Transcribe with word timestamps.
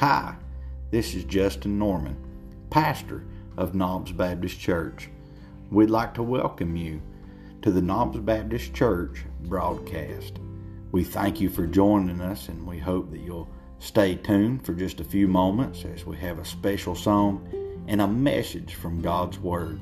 Hi, 0.00 0.36
this 0.90 1.14
is 1.14 1.24
Justin 1.24 1.78
Norman, 1.78 2.18
pastor 2.68 3.24
of 3.56 3.74
Knobs 3.74 4.12
Baptist 4.12 4.60
Church. 4.60 5.08
We'd 5.70 5.88
like 5.88 6.12
to 6.16 6.22
welcome 6.22 6.76
you 6.76 7.00
to 7.62 7.70
the 7.70 7.80
Knobs 7.80 8.18
Baptist 8.18 8.74
Church 8.74 9.24
broadcast. 9.44 10.34
We 10.92 11.02
thank 11.02 11.40
you 11.40 11.48
for 11.48 11.66
joining 11.66 12.20
us 12.20 12.50
and 12.50 12.66
we 12.66 12.76
hope 12.76 13.10
that 13.10 13.20
you'll 13.20 13.48
stay 13.78 14.16
tuned 14.16 14.66
for 14.66 14.74
just 14.74 15.00
a 15.00 15.04
few 15.04 15.28
moments 15.28 15.86
as 15.86 16.04
we 16.04 16.18
have 16.18 16.40
a 16.40 16.44
special 16.44 16.94
song 16.94 17.48
and 17.88 18.02
a 18.02 18.06
message 18.06 18.74
from 18.74 19.00
God's 19.00 19.38
Word. 19.38 19.80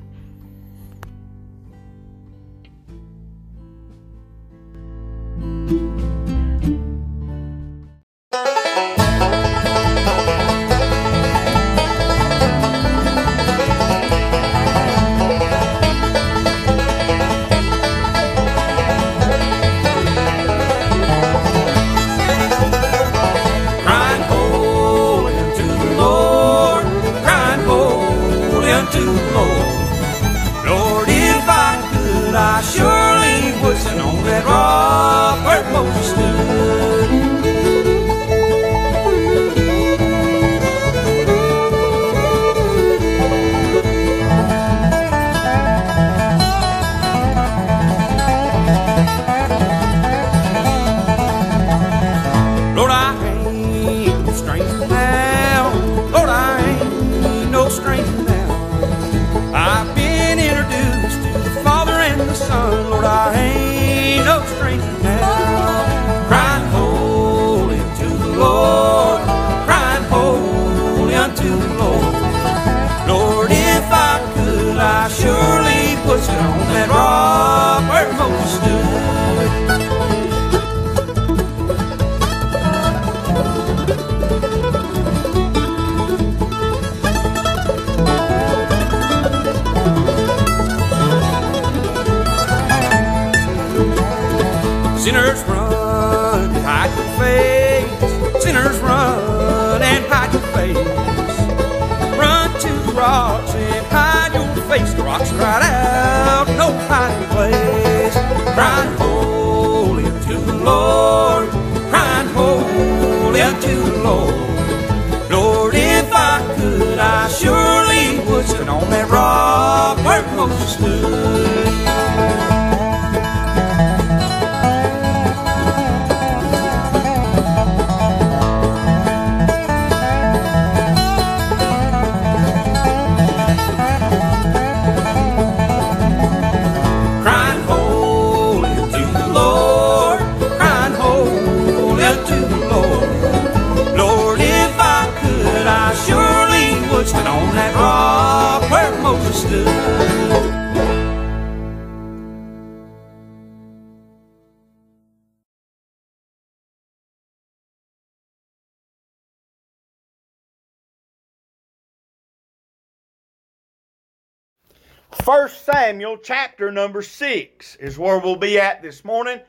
1 165.23 165.49
Samuel 165.49 166.17
chapter 166.17 166.71
number 166.71 167.01
6 167.01 167.75
is 167.75 167.97
where 167.97 168.19
we'll 168.19 168.35
be 168.35 168.59
at 168.59 168.81
this 168.81 169.05
morning. 169.05 169.39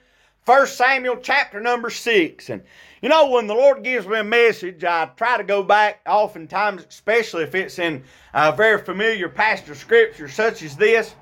1 0.44 0.66
Samuel 0.66 1.16
chapter 1.16 1.60
number 1.60 1.88
6. 1.88 2.50
And 2.50 2.62
you 3.00 3.08
know, 3.08 3.30
when 3.30 3.46
the 3.46 3.54
Lord 3.54 3.82
gives 3.82 4.06
me 4.06 4.18
a 4.18 4.24
message, 4.24 4.84
I 4.84 5.06
try 5.16 5.38
to 5.38 5.44
go 5.44 5.62
back 5.62 6.00
oftentimes, 6.06 6.84
especially 6.88 7.44
if 7.44 7.54
it's 7.54 7.78
in 7.78 8.04
a 8.34 8.52
very 8.52 8.82
familiar 8.82 9.28
pastor 9.28 9.74
scripture 9.74 10.28
such 10.28 10.62
as 10.62 10.76
this. 10.76 11.14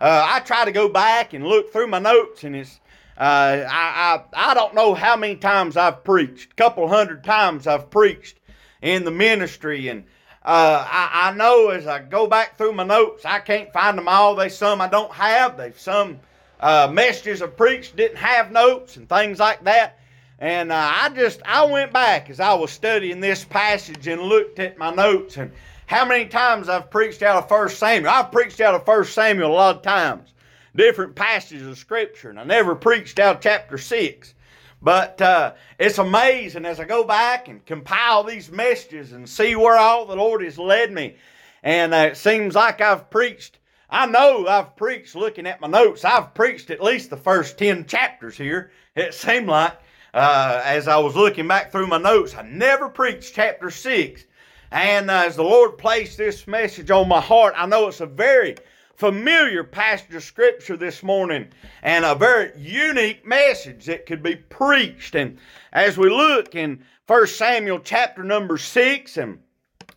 Uh, 0.00 0.26
I 0.26 0.40
try 0.40 0.64
to 0.64 0.72
go 0.72 0.88
back 0.88 1.32
and 1.32 1.46
look 1.46 1.70
through 1.70 1.86
my 1.86 1.98
notes, 1.98 2.44
and 2.44 2.56
it's 2.56 2.80
uh, 3.18 3.64
I, 3.68 4.24
I, 4.34 4.50
I 4.50 4.54
don't 4.54 4.74
know 4.74 4.94
how 4.94 5.16
many 5.16 5.36
times 5.36 5.76
I've 5.76 6.02
preached, 6.02 6.52
a 6.52 6.54
couple 6.54 6.88
hundred 6.88 7.22
times 7.22 7.66
I've 7.66 7.90
preached 7.90 8.40
in 8.80 9.04
the 9.04 9.10
ministry, 9.10 9.88
and 9.88 10.04
uh, 10.44 10.86
I, 10.88 11.30
I 11.30 11.34
know 11.34 11.68
as 11.68 11.86
I 11.86 12.00
go 12.00 12.26
back 12.26 12.58
through 12.58 12.72
my 12.72 12.84
notes, 12.84 13.24
I 13.24 13.38
can't 13.38 13.72
find 13.72 13.96
them 13.96 14.08
all. 14.08 14.34
There's 14.34 14.56
some 14.56 14.80
I 14.80 14.88
don't 14.88 15.12
have. 15.12 15.56
There's 15.56 15.80
some 15.80 16.18
uh, 16.58 16.90
messages 16.92 17.42
I 17.42 17.46
preached 17.46 17.96
didn't 17.96 18.18
have 18.18 18.50
notes 18.50 18.96
and 18.96 19.08
things 19.08 19.38
like 19.38 19.62
that. 19.64 19.98
And 20.38 20.72
uh, 20.72 20.92
I 20.94 21.08
just 21.10 21.40
I 21.44 21.64
went 21.64 21.92
back 21.92 22.28
as 22.28 22.40
I 22.40 22.54
was 22.54 22.72
studying 22.72 23.20
this 23.20 23.44
passage 23.44 24.08
and 24.08 24.20
looked 24.20 24.58
at 24.58 24.78
my 24.78 24.92
notes 24.92 25.36
and 25.36 25.52
how 25.86 26.04
many 26.04 26.26
times 26.26 26.68
I've 26.68 26.90
preached 26.90 27.22
out 27.22 27.36
of 27.36 27.48
First 27.48 27.78
Samuel. 27.78 28.12
I've 28.12 28.32
preached 28.32 28.60
out 28.60 28.74
of 28.74 28.84
First 28.84 29.14
Samuel 29.14 29.52
a 29.52 29.54
lot 29.54 29.76
of 29.76 29.82
times, 29.82 30.32
different 30.74 31.14
passages 31.14 31.66
of 31.66 31.78
Scripture, 31.78 32.30
and 32.30 32.40
I 32.40 32.44
never 32.44 32.74
preached 32.74 33.20
out 33.20 33.36
of 33.36 33.42
chapter 33.42 33.78
six. 33.78 34.34
But 34.82 35.22
uh, 35.22 35.54
it's 35.78 35.98
amazing 35.98 36.66
as 36.66 36.80
I 36.80 36.84
go 36.84 37.04
back 37.04 37.46
and 37.46 37.64
compile 37.64 38.24
these 38.24 38.50
messages 38.50 39.12
and 39.12 39.28
see 39.28 39.54
where 39.54 39.78
all 39.78 40.06
the 40.06 40.16
Lord 40.16 40.42
has 40.42 40.58
led 40.58 40.92
me. 40.92 41.14
And 41.62 41.94
uh, 41.94 42.08
it 42.10 42.16
seems 42.16 42.56
like 42.56 42.80
I've 42.80 43.08
preached, 43.08 43.58
I 43.88 44.06
know 44.06 44.48
I've 44.48 44.74
preached 44.74 45.14
looking 45.14 45.46
at 45.46 45.60
my 45.60 45.68
notes. 45.68 46.04
I've 46.04 46.34
preached 46.34 46.70
at 46.70 46.82
least 46.82 47.10
the 47.10 47.16
first 47.16 47.58
10 47.58 47.86
chapters 47.86 48.36
here. 48.36 48.72
It 48.96 49.14
seemed 49.14 49.46
like 49.46 49.78
uh, 50.14 50.60
as 50.64 50.88
I 50.88 50.98
was 50.98 51.14
looking 51.14 51.46
back 51.46 51.70
through 51.70 51.86
my 51.86 51.98
notes, 51.98 52.34
I 52.34 52.42
never 52.42 52.88
preached 52.88 53.34
chapter 53.34 53.70
6. 53.70 54.24
And 54.72 55.10
uh, 55.10 55.22
as 55.26 55.36
the 55.36 55.44
Lord 55.44 55.78
placed 55.78 56.18
this 56.18 56.48
message 56.48 56.90
on 56.90 57.08
my 57.08 57.20
heart, 57.20 57.54
I 57.56 57.66
know 57.66 57.86
it's 57.86 58.00
a 58.00 58.06
very 58.06 58.56
familiar 58.96 59.64
passage 59.64 60.14
of 60.14 60.22
scripture 60.22 60.76
this 60.76 61.02
morning 61.02 61.48
and 61.82 62.04
a 62.04 62.14
very 62.14 62.52
unique 62.56 63.26
message 63.26 63.86
that 63.86 64.06
could 64.06 64.22
be 64.22 64.36
preached. 64.36 65.14
And 65.14 65.38
as 65.72 65.96
we 65.96 66.08
look 66.08 66.54
in 66.54 66.84
1 67.06 67.26
Samuel 67.26 67.80
chapter 67.80 68.22
number 68.22 68.58
6 68.58 69.16
and 69.16 69.40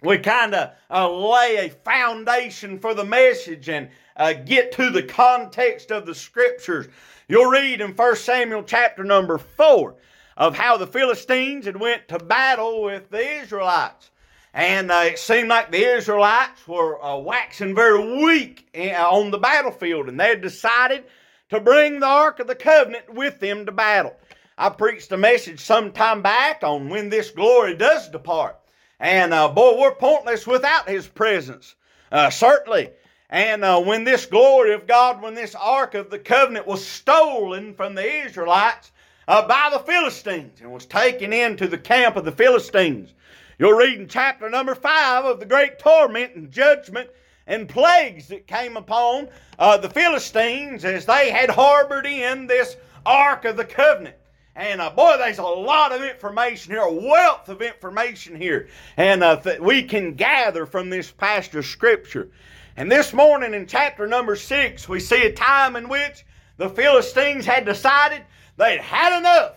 we 0.02 0.18
kind 0.18 0.54
of 0.54 0.72
uh, 0.90 1.10
lay 1.10 1.58
a 1.58 1.70
foundation 1.70 2.80
for 2.80 2.94
the 2.94 3.06
message 3.06 3.70
and 3.70 3.90
uh, 4.18 4.34
get 4.34 4.72
to 4.74 4.90
the 4.90 5.04
context 5.04 5.92
of 5.92 6.06
the 6.06 6.16
scriptures. 6.16 6.88
You'll 7.28 7.50
read 7.50 7.82
in 7.82 7.92
1 7.92 8.16
Samuel 8.16 8.64
chapter 8.64 9.04
number 9.04 9.38
4 9.38 9.96
of 10.38 10.56
how 10.56 10.78
the 10.78 10.88
Philistines 10.88 11.66
had 11.66 11.80
went 11.80 12.08
to 12.08 12.20
battle 12.20 12.84
with 12.84 13.10
the 13.10 13.42
Israelites. 13.42 14.12
And 14.56 14.90
uh, 14.90 15.02
it 15.08 15.20
seemed 15.20 15.50
like 15.50 15.70
the 15.70 15.98
Israelites 15.98 16.66
were 16.66 17.04
uh, 17.04 17.18
waxing 17.18 17.76
very 17.76 18.24
weak 18.24 18.70
in- 18.74 18.96
on 18.96 19.30
the 19.30 19.38
battlefield, 19.38 20.08
and 20.08 20.18
they 20.18 20.34
decided 20.38 21.04
to 21.50 21.60
bring 21.60 22.00
the 22.00 22.08
Ark 22.08 22.40
of 22.40 22.48
the 22.48 22.56
Covenant 22.56 23.14
with 23.14 23.42
them 23.42 23.66
to 23.66 23.74
battle. 23.74 24.16
I 24.58 24.70
preached 24.70 25.12
a 25.12 25.18
message 25.18 25.60
some 25.60 25.92
time 25.92 26.22
back 26.22 26.64
on 26.64 26.88
when 26.88 27.10
this 27.10 27.32
glory 27.32 27.76
does 27.76 28.08
depart. 28.08 28.58
And 28.98 29.34
uh, 29.34 29.50
boy, 29.50 29.78
we're 29.78 29.94
pointless 29.96 30.48
without 30.48 30.88
His 30.88 31.06
presence, 31.06 31.76
uh, 32.10 32.30
certainly. 32.30 32.92
And 33.30 33.62
uh, 33.66 33.82
when 33.82 34.06
this 34.06 34.26
glory 34.26 34.74
of 34.74 34.88
God, 34.88 35.22
when 35.22 35.34
this 35.34 35.54
Ark 35.56 35.96
of 35.96 36.10
the 36.10 36.20
Covenant 36.20 36.66
was 36.66 36.86
stolen 36.86 37.74
from 37.74 37.94
the 37.94 38.26
Israelites 38.26 38.94
uh, 39.28 39.46
by 39.46 39.70
the 39.70 39.80
Philistines 39.80 40.62
and 40.62 40.72
was 40.72 40.86
taken 40.86 41.34
into 41.34 41.68
the 41.68 41.78
camp 41.78 42.16
of 42.16 42.24
the 42.24 42.32
Philistines, 42.32 43.14
you'll 43.58 43.74
read 43.74 44.00
in 44.00 44.08
chapter 44.08 44.50
number 44.50 44.76
five 44.76 45.26
of 45.26 45.40
the 45.40 45.46
great 45.46 45.80
torment 45.80 46.36
and 46.36 46.52
judgment 46.52 47.10
and 47.48 47.70
plagues 47.70 48.28
that 48.28 48.48
came 48.48 48.78
upon 48.78 49.28
uh, 49.60 49.78
the 49.78 49.90
Philistines 49.90 50.84
as 50.84 51.06
they 51.06 51.30
had 51.30 51.50
harbored 51.50 52.06
in 52.06 52.48
this 52.48 52.76
Ark 53.06 53.46
of 53.46 53.58
the 53.58 53.66
Covenant. 53.66 54.16
And 54.56 54.80
uh, 54.80 54.90
boy, 54.90 55.18
there's 55.18 55.38
a 55.38 55.44
lot 55.44 55.92
of 55.92 56.02
information 56.02 56.72
here, 56.72 56.82
a 56.82 56.92
wealth 56.92 57.50
of 57.50 57.62
information 57.62 58.36
here, 58.36 58.70
and 58.96 59.22
uh, 59.22 59.36
that 59.38 59.62
we 59.62 59.84
can 59.84 60.14
gather 60.14 60.66
from 60.66 60.90
this 60.90 61.14
of 61.20 61.66
Scripture. 61.66 62.30
And 62.78 62.92
this 62.92 63.14
morning 63.14 63.54
in 63.54 63.68
chapter 63.68 64.08
number 64.08 64.36
six, 64.36 64.88
we 64.88 65.00
see 65.00 65.24
a 65.24 65.34
time 65.34 65.76
in 65.76 65.90
which 65.90 66.26
the 66.58 66.70
Philistines 66.70 67.46
had 67.46 67.66
decided 67.66 68.24
they'd 68.58 68.80
had 68.80 69.18
enough. 69.18 69.56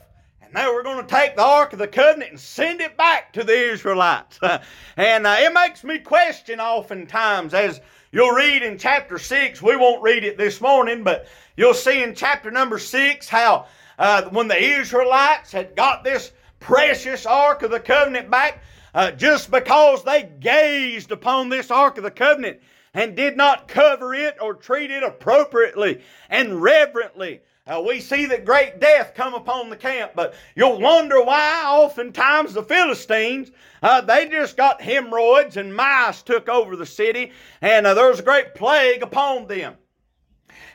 And 0.48 0.56
they 0.56 0.72
were 0.72 0.82
going 0.82 1.04
to 1.04 1.14
take 1.14 1.36
the 1.36 1.42
Ark 1.42 1.74
of 1.74 1.78
the 1.78 1.86
Covenant 1.86 2.30
and 2.30 2.40
send 2.40 2.80
it 2.80 2.96
back 2.96 3.34
to 3.34 3.44
the 3.44 3.70
Israelites. 3.70 4.38
and 4.96 5.26
uh, 5.26 5.36
it 5.38 5.52
makes 5.52 5.84
me 5.84 5.98
question 5.98 6.58
oftentimes, 6.58 7.52
as 7.52 7.82
you'll 8.12 8.30
read 8.30 8.62
in 8.62 8.78
chapter 8.78 9.18
6, 9.18 9.60
we 9.60 9.76
won't 9.76 10.02
read 10.02 10.24
it 10.24 10.38
this 10.38 10.62
morning, 10.62 11.04
but 11.04 11.26
you'll 11.56 11.74
see 11.74 12.02
in 12.02 12.14
chapter 12.14 12.50
number 12.50 12.78
6 12.78 13.28
how 13.28 13.66
uh, 13.98 14.22
when 14.30 14.48
the 14.48 14.56
Israelites 14.58 15.52
had 15.52 15.76
got 15.76 16.02
this 16.02 16.32
precious 16.60 17.26
Ark 17.26 17.62
of 17.62 17.70
the 17.70 17.80
Covenant 17.80 18.30
back, 18.30 18.62
uh, 18.94 19.10
just 19.10 19.50
because 19.50 20.02
they 20.02 20.30
gazed 20.40 21.12
upon 21.12 21.50
this 21.50 21.70
Ark 21.70 21.98
of 21.98 22.04
the 22.04 22.10
Covenant 22.10 22.60
and 22.94 23.14
did 23.14 23.36
not 23.36 23.68
cover 23.68 24.14
it 24.14 24.38
or 24.40 24.54
treat 24.54 24.90
it 24.90 25.02
appropriately 25.02 26.00
and 26.30 26.62
reverently. 26.62 27.42
Uh, 27.68 27.82
we 27.86 28.00
see 28.00 28.24
that 28.24 28.46
great 28.46 28.80
death 28.80 29.12
come 29.14 29.34
upon 29.34 29.68
the 29.68 29.76
camp, 29.76 30.12
but 30.14 30.34
you'll 30.56 30.80
wonder 30.80 31.22
why 31.22 31.62
oftentimes 31.66 32.54
the 32.54 32.62
Philistines, 32.62 33.50
uh, 33.82 34.00
they 34.00 34.26
just 34.26 34.56
got 34.56 34.80
hemorrhoids 34.80 35.58
and 35.58 35.76
mice 35.76 36.22
took 36.22 36.48
over 36.48 36.76
the 36.76 36.86
city, 36.86 37.30
and 37.60 37.86
uh, 37.86 37.92
there 37.92 38.08
was 38.08 38.20
a 38.20 38.22
great 38.22 38.54
plague 38.54 39.02
upon 39.02 39.46
them. 39.46 39.74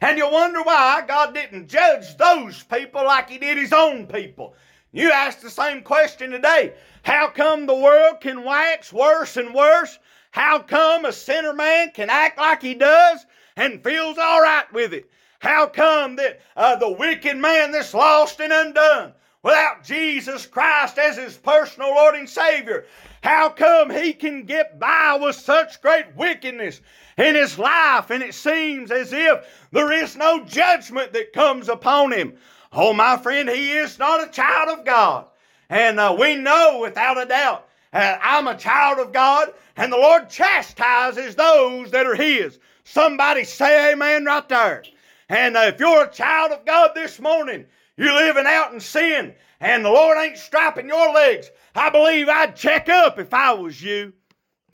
And 0.01 0.19
you'll 0.19 0.31
wonder 0.31 0.61
why 0.61 1.03
God 1.07 1.33
didn't 1.33 1.67
judge 1.67 2.15
those 2.17 2.61
people 2.63 3.03
like 3.03 3.27
He 3.27 3.39
did 3.39 3.57
His 3.57 3.73
own 3.73 4.05
people. 4.05 4.53
You 4.91 5.11
ask 5.11 5.39
the 5.39 5.49
same 5.49 5.81
question 5.81 6.29
today. 6.29 6.75
How 7.01 7.27
come 7.27 7.65
the 7.65 7.75
world 7.75 8.21
can 8.21 8.43
wax 8.43 8.93
worse 8.93 9.35
and 9.37 9.55
worse? 9.55 9.97
How 10.29 10.59
come 10.59 11.05
a 11.05 11.11
sinner 11.11 11.53
man 11.53 11.91
can 11.91 12.11
act 12.11 12.37
like 12.37 12.61
he 12.61 12.75
does 12.75 13.25
and 13.55 13.83
feels 13.83 14.17
all 14.19 14.41
right 14.41 14.71
with 14.71 14.93
it? 14.93 15.09
How 15.43 15.67
come 15.67 16.15
that 16.15 16.39
uh, 16.55 16.77
the 16.77 16.89
wicked 16.89 17.35
man 17.35 17.73
that's 17.73 17.93
lost 17.93 18.39
and 18.39 18.53
undone 18.53 19.11
without 19.41 19.83
Jesus 19.83 20.45
Christ 20.45 20.97
as 20.97 21.17
his 21.17 21.35
personal 21.35 21.89
Lord 21.89 22.15
and 22.15 22.29
Savior, 22.29 22.85
how 23.23 23.49
come 23.49 23.89
he 23.89 24.13
can 24.13 24.45
get 24.45 24.79
by 24.79 25.19
with 25.21 25.35
such 25.35 25.81
great 25.81 26.05
wickedness 26.15 26.79
in 27.17 27.35
his 27.35 27.59
life 27.59 28.09
and 28.09 28.23
it 28.23 28.33
seems 28.33 28.89
as 28.89 29.11
if 29.11 29.45
there 29.73 29.91
is 29.91 30.15
no 30.15 30.45
judgment 30.45 31.11
that 31.11 31.33
comes 31.33 31.67
upon 31.67 32.13
him? 32.13 32.35
Oh, 32.71 32.93
my 32.93 33.17
friend, 33.17 33.49
he 33.49 33.73
is 33.73 33.99
not 33.99 34.25
a 34.25 34.31
child 34.31 34.79
of 34.79 34.85
God. 34.85 35.25
And 35.69 35.99
uh, 35.99 36.15
we 36.17 36.37
know 36.37 36.79
without 36.79 37.21
a 37.21 37.25
doubt 37.25 37.67
uh, 37.91 38.17
I'm 38.21 38.47
a 38.47 38.57
child 38.57 38.97
of 38.97 39.11
God 39.11 39.49
and 39.75 39.91
the 39.91 39.97
Lord 39.97 40.29
chastises 40.29 41.35
those 41.35 41.91
that 41.91 42.05
are 42.05 42.15
his. 42.15 42.59
Somebody 42.85 43.43
say 43.43 43.91
amen 43.91 44.23
right 44.23 44.47
there. 44.47 44.83
And 45.29 45.55
if 45.55 45.79
you're 45.79 46.05
a 46.05 46.11
child 46.11 46.51
of 46.51 46.65
God 46.65 46.91
this 46.93 47.19
morning, 47.19 47.65
you're 47.97 48.13
living 48.13 48.45
out 48.45 48.73
in 48.73 48.79
sin 48.79 49.33
and 49.63 49.85
the 49.85 49.89
Lord 49.89 50.17
ain't 50.17 50.37
strapping 50.37 50.89
your 50.89 51.13
legs, 51.13 51.49
I 51.73 51.89
believe 51.89 52.27
I'd 52.27 52.55
check 52.55 52.89
up 52.89 53.17
if 53.17 53.33
I 53.33 53.53
was 53.53 53.81
you. 53.81 54.11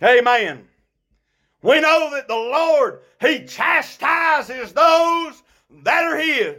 Amen. 0.02 0.68
We 1.62 1.80
know 1.80 2.10
that 2.14 2.28
the 2.28 2.36
Lord, 2.36 3.02
He 3.22 3.46
chastises 3.46 4.74
those 4.74 5.44
that 5.84 6.06
are 6.06 6.18
His. 6.18 6.56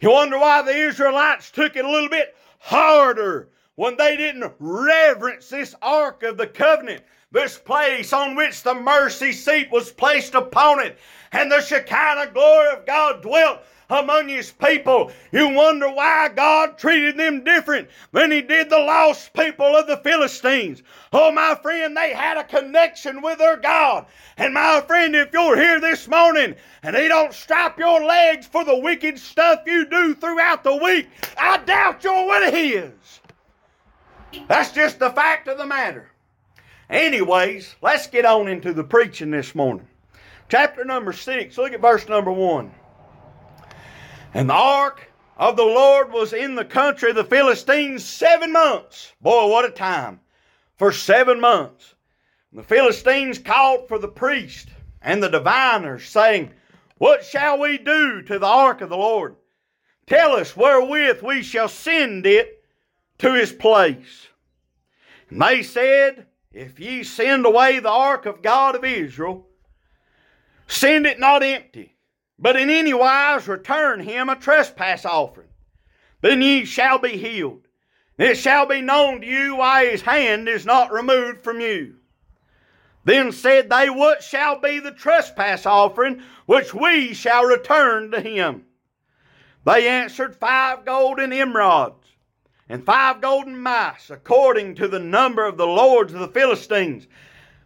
You 0.00 0.12
wonder 0.12 0.38
why 0.38 0.62
the 0.62 0.74
Israelites 0.74 1.50
took 1.50 1.76
it 1.76 1.84
a 1.84 1.90
little 1.90 2.08
bit 2.08 2.34
harder 2.58 3.50
when 3.74 3.96
they 3.96 4.16
didn't 4.16 4.52
reverence 4.58 5.48
this 5.50 5.74
Ark 5.82 6.22
of 6.22 6.38
the 6.38 6.46
Covenant, 6.46 7.02
this 7.32 7.58
place 7.58 8.12
on 8.14 8.34
which 8.34 8.62
the 8.62 8.74
mercy 8.74 9.32
seat 9.32 9.70
was 9.70 9.92
placed 9.92 10.34
upon 10.34 10.80
it, 10.80 10.98
and 11.34 11.50
the 11.50 11.60
Shekinah 11.60 12.30
glory 12.32 12.68
of 12.70 12.86
God 12.86 13.20
dwelt 13.20 13.60
among 13.90 14.28
his 14.28 14.50
people. 14.50 15.12
You 15.32 15.50
wonder 15.50 15.90
why 15.90 16.28
God 16.28 16.78
treated 16.78 17.18
them 17.18 17.44
different 17.44 17.88
than 18.12 18.30
he 18.30 18.40
did 18.40 18.70
the 18.70 18.78
lost 18.78 19.32
people 19.34 19.76
of 19.76 19.86
the 19.86 19.98
Philistines. 19.98 20.82
Oh, 21.12 21.30
my 21.32 21.54
friend, 21.60 21.96
they 21.96 22.14
had 22.14 22.36
a 22.36 22.44
connection 22.44 23.20
with 23.20 23.38
their 23.38 23.56
God. 23.56 24.06
And 24.36 24.54
my 24.54 24.80
friend, 24.86 25.14
if 25.14 25.32
you're 25.32 25.56
here 25.56 25.80
this 25.80 26.08
morning 26.08 26.54
and 26.82 26.96
he 26.96 27.08
don't 27.08 27.34
strap 27.34 27.78
your 27.78 28.02
legs 28.04 28.46
for 28.46 28.64
the 28.64 28.78
wicked 28.78 29.18
stuff 29.18 29.60
you 29.66 29.86
do 29.86 30.14
throughout 30.14 30.64
the 30.64 30.76
week, 30.76 31.08
I 31.36 31.58
doubt 31.58 32.04
you're 32.04 32.26
one 32.26 32.44
of 32.44 32.54
his. 32.54 32.92
That's 34.48 34.72
just 34.72 34.98
the 34.98 35.10
fact 35.10 35.48
of 35.48 35.58
the 35.58 35.66
matter. 35.66 36.10
Anyways, 36.90 37.76
let's 37.82 38.06
get 38.06 38.24
on 38.24 38.48
into 38.48 38.72
the 38.72 38.84
preaching 38.84 39.30
this 39.30 39.54
morning. 39.54 39.88
Chapter 40.48 40.84
number 40.84 41.12
six, 41.12 41.56
look 41.56 41.72
at 41.72 41.80
verse 41.80 42.08
number 42.08 42.32
one. 42.32 42.72
And 44.34 44.48
the 44.50 44.54
ark 44.54 45.10
of 45.36 45.56
the 45.56 45.64
Lord 45.64 46.12
was 46.12 46.32
in 46.32 46.54
the 46.54 46.64
country 46.64 47.10
of 47.10 47.16
the 47.16 47.24
Philistines 47.24 48.04
seven 48.04 48.52
months. 48.52 49.12
Boy, 49.20 49.46
what 49.48 49.64
a 49.64 49.70
time. 49.70 50.20
For 50.76 50.92
seven 50.92 51.40
months. 51.40 51.94
And 52.50 52.60
the 52.60 52.66
Philistines 52.66 53.38
called 53.38 53.88
for 53.88 53.98
the 53.98 54.08
priest 54.08 54.68
and 55.00 55.22
the 55.22 55.28
diviners, 55.28 56.04
saying, 56.04 56.52
What 56.98 57.24
shall 57.24 57.58
we 57.58 57.78
do 57.78 58.22
to 58.22 58.38
the 58.38 58.46
ark 58.46 58.80
of 58.80 58.90
the 58.90 58.96
Lord? 58.96 59.36
Tell 60.06 60.32
us 60.32 60.56
wherewith 60.56 61.22
we 61.22 61.42
shall 61.42 61.68
send 61.68 62.26
it 62.26 62.62
to 63.18 63.32
his 63.34 63.52
place. 63.52 64.28
And 65.30 65.40
they 65.40 65.62
said, 65.62 66.26
If 66.52 66.78
ye 66.78 67.02
send 67.02 67.46
away 67.46 67.78
the 67.78 67.90
ark 67.90 68.26
of 68.26 68.42
God 68.42 68.74
of 68.76 68.84
Israel, 68.84 69.46
send 70.66 71.06
it 71.06 71.18
not 71.18 71.42
empty 71.42 71.94
but 72.38 72.56
in 72.56 72.68
any 72.68 72.92
wise 72.92 73.46
return 73.46 74.00
him 74.00 74.28
a 74.28 74.36
trespass 74.36 75.04
offering. 75.04 75.48
Then 76.20 76.42
ye 76.42 76.64
shall 76.64 76.98
be 76.98 77.16
healed. 77.16 77.68
It 78.18 78.36
shall 78.36 78.66
be 78.66 78.80
known 78.80 79.20
to 79.20 79.26
you 79.26 79.56
why 79.56 79.86
his 79.86 80.02
hand 80.02 80.48
is 80.48 80.66
not 80.66 80.92
removed 80.92 81.42
from 81.42 81.60
you. 81.60 81.96
Then 83.04 83.32
said 83.32 83.70
they, 83.70 83.90
What 83.90 84.22
shall 84.22 84.58
be 84.58 84.78
the 84.78 84.90
trespass 84.90 85.66
offering 85.66 86.22
which 86.46 86.74
we 86.74 87.14
shall 87.14 87.44
return 87.44 88.10
to 88.10 88.20
him? 88.20 88.64
They 89.64 89.88
answered, 89.88 90.36
Five 90.36 90.84
golden 90.84 91.30
emerods 91.30 92.04
and 92.68 92.84
five 92.84 93.20
golden 93.20 93.58
mice, 93.58 94.10
according 94.10 94.74
to 94.76 94.88
the 94.88 94.98
number 94.98 95.44
of 95.44 95.56
the 95.56 95.66
lords 95.66 96.14
of 96.14 96.20
the 96.20 96.28
Philistines. 96.28 97.06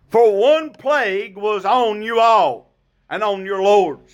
For 0.08 0.36
one 0.36 0.70
plague 0.70 1.36
was 1.36 1.64
on 1.64 2.02
you 2.02 2.18
all 2.18 2.67
and 3.10 3.22
on 3.22 3.44
your 3.44 3.62
lords. 3.62 4.12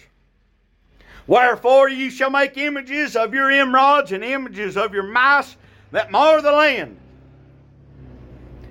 Wherefore 1.27 1.89
ye 1.89 2.11
shall 2.11 2.31
make 2.31 2.57
images 2.57 3.17
of 3.17 3.33
your 3.33 3.49
emerods 3.49 4.13
and 4.13 4.23
images 4.23 4.77
of 4.77 4.93
your 4.93 5.05
mice 5.05 5.57
that 5.91 6.11
mar 6.11 6.43
the 6.43 6.53
land. 6.53 6.99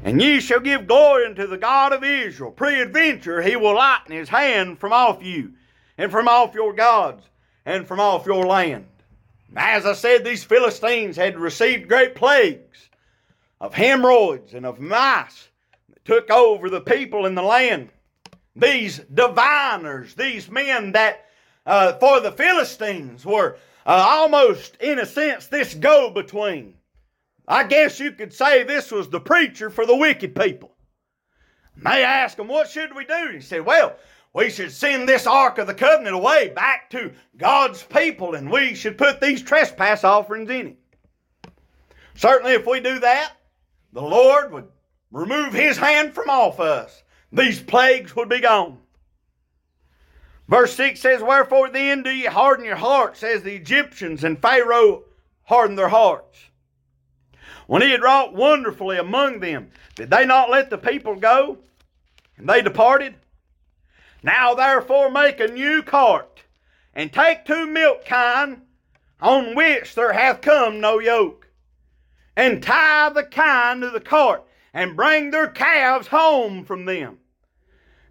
And 0.03 0.21
ye 0.21 0.39
shall 0.39 0.59
give 0.59 0.87
glory 0.87 1.25
unto 1.25 1.47
the 1.47 1.57
God 1.57 1.93
of 1.93 2.03
Israel. 2.03 2.51
Peradventure 2.51 3.41
he 3.41 3.55
will 3.55 3.75
lighten 3.75 4.15
his 4.15 4.29
hand 4.29 4.79
from 4.79 4.91
off 4.91 5.23
you, 5.23 5.53
and 5.97 6.11
from 6.11 6.27
off 6.27 6.53
your 6.53 6.73
gods, 6.73 7.25
and 7.65 7.87
from 7.87 7.99
off 7.99 8.25
your 8.25 8.45
land. 8.45 8.85
As 9.55 9.85
I 9.85 9.93
said, 9.93 10.25
these 10.25 10.43
Philistines 10.43 11.15
had 11.15 11.37
received 11.37 11.87
great 11.87 12.15
plagues 12.15 12.89
of 13.61 13.73
hemorrhoids 13.73 14.53
and 14.53 14.65
of 14.65 14.79
mice 14.79 15.47
that 15.89 16.03
took 16.03 16.29
over 16.29 16.69
the 16.69 16.81
people 16.81 17.25
in 17.25 17.35
the 17.35 17.41
land. 17.41 17.89
These 18.55 18.99
diviners, 19.13 20.13
these 20.13 20.49
men 20.49 20.91
that 20.91 21.25
uh, 21.65 21.93
for 21.93 22.19
the 22.19 22.31
Philistines 22.31 23.25
were 23.25 23.57
uh, 23.85 24.05
almost, 24.07 24.75
in 24.77 24.99
a 24.99 25.05
sense, 25.05 25.47
this 25.47 25.73
go 25.73 26.09
between. 26.09 26.75
I 27.47 27.63
guess 27.63 27.99
you 27.99 28.11
could 28.11 28.33
say 28.33 28.63
this 28.63 28.91
was 28.91 29.09
the 29.09 29.19
preacher 29.19 29.69
for 29.69 29.85
the 29.85 29.95
wicked 29.95 30.35
people. 30.35 30.71
And 31.75 31.85
they 31.85 32.03
asked 32.03 32.39
him, 32.39 32.47
What 32.47 32.69
should 32.69 32.95
we 32.95 33.05
do? 33.05 33.13
And 33.13 33.35
he 33.35 33.41
said, 33.41 33.65
Well, 33.65 33.95
we 34.33 34.49
should 34.49 34.71
send 34.71 35.07
this 35.07 35.27
Ark 35.27 35.57
of 35.57 35.67
the 35.67 35.73
Covenant 35.73 36.15
away 36.15 36.49
back 36.49 36.89
to 36.91 37.11
God's 37.37 37.83
people, 37.83 38.35
and 38.35 38.49
we 38.49 38.73
should 38.73 38.97
put 38.97 39.21
these 39.21 39.41
trespass 39.41 40.03
offerings 40.03 40.49
in 40.49 40.67
it. 40.67 40.77
Certainly, 42.15 42.53
if 42.53 42.65
we 42.65 42.79
do 42.79 42.99
that, 42.99 43.33
the 43.91 44.01
Lord 44.01 44.51
would 44.51 44.67
remove 45.11 45.53
his 45.53 45.77
hand 45.77 46.13
from 46.13 46.29
off 46.29 46.59
us, 46.59 47.02
these 47.33 47.59
plagues 47.61 48.15
would 48.15 48.29
be 48.29 48.39
gone. 48.39 48.77
Verse 50.47 50.73
6 50.75 50.99
says, 50.99 51.21
Wherefore 51.23 51.69
then 51.69 52.03
do 52.03 52.11
ye 52.11 52.25
harden 52.25 52.65
your 52.65 52.75
hearts 52.75 53.23
as 53.23 53.41
the 53.41 53.55
Egyptians 53.55 54.23
and 54.23 54.39
Pharaoh 54.39 55.03
hardened 55.43 55.79
their 55.79 55.89
hearts? 55.89 56.37
When 57.65 57.81
he 57.81 57.91
had 57.91 58.03
wrought 58.03 58.35
wonderfully 58.35 58.97
among 58.97 59.39
them, 59.39 59.71
did 59.95 60.11
they 60.11 60.25
not 60.25 60.49
let 60.49 60.69
the 60.69 60.77
people 60.77 61.15
go? 61.15 61.57
And 62.37 62.47
they 62.47 62.61
departed? 62.61 63.15
Now 64.21 64.53
therefore 64.53 65.09
make 65.09 65.39
a 65.39 65.47
new 65.47 65.81
cart, 65.81 66.43
and 66.93 67.11
take 67.11 67.45
two 67.45 67.65
milk 67.65 68.05
kine, 68.05 68.61
on 69.21 69.55
which 69.55 69.95
there 69.95 70.13
hath 70.13 70.41
come 70.41 70.79
no 70.79 70.99
yoke, 70.99 71.47
and 72.35 72.61
tie 72.61 73.09
the 73.09 73.23
kine 73.23 73.81
to 73.81 73.89
the 73.89 73.99
cart, 73.99 74.43
and 74.73 74.95
bring 74.95 75.29
their 75.29 75.47
calves 75.47 76.07
home 76.07 76.65
from 76.65 76.85
them. 76.85 77.19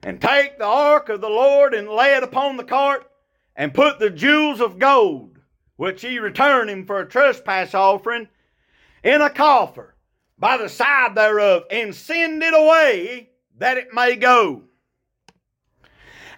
And 0.03 0.21
take 0.21 0.59
the 0.59 0.65
ark 0.65 1.09
of 1.09 1.21
the 1.21 1.29
Lord, 1.29 1.75
and 1.75 1.89
lay 1.89 2.17
it 2.17 2.23
upon 2.23 2.57
the 2.57 2.65
cart, 2.65 3.09
and 3.55 3.75
put 3.75 3.99
the 3.99 4.11
jewels 4.11 4.61
of 4.61 4.79
gold, 4.79 5.39
which 5.77 6.03
ye 6.03 6.19
return 6.19 6.69
him 6.69 6.87
for 6.87 7.01
a 7.01 7.09
trespass 7.09 7.75
offering, 7.75 8.29
in 9.05 9.21
a 9.21 9.31
coffer 9.31 9.95
by 10.39 10.57
the 10.57 10.69
side 10.69 11.15
thereof, 11.15 11.65
and 11.71 11.95
send 11.95 12.43
it 12.43 12.55
away 12.55 13.31
that 13.59 13.77
it 13.77 13.95
may 13.95 14.17
go. 14.17 14.63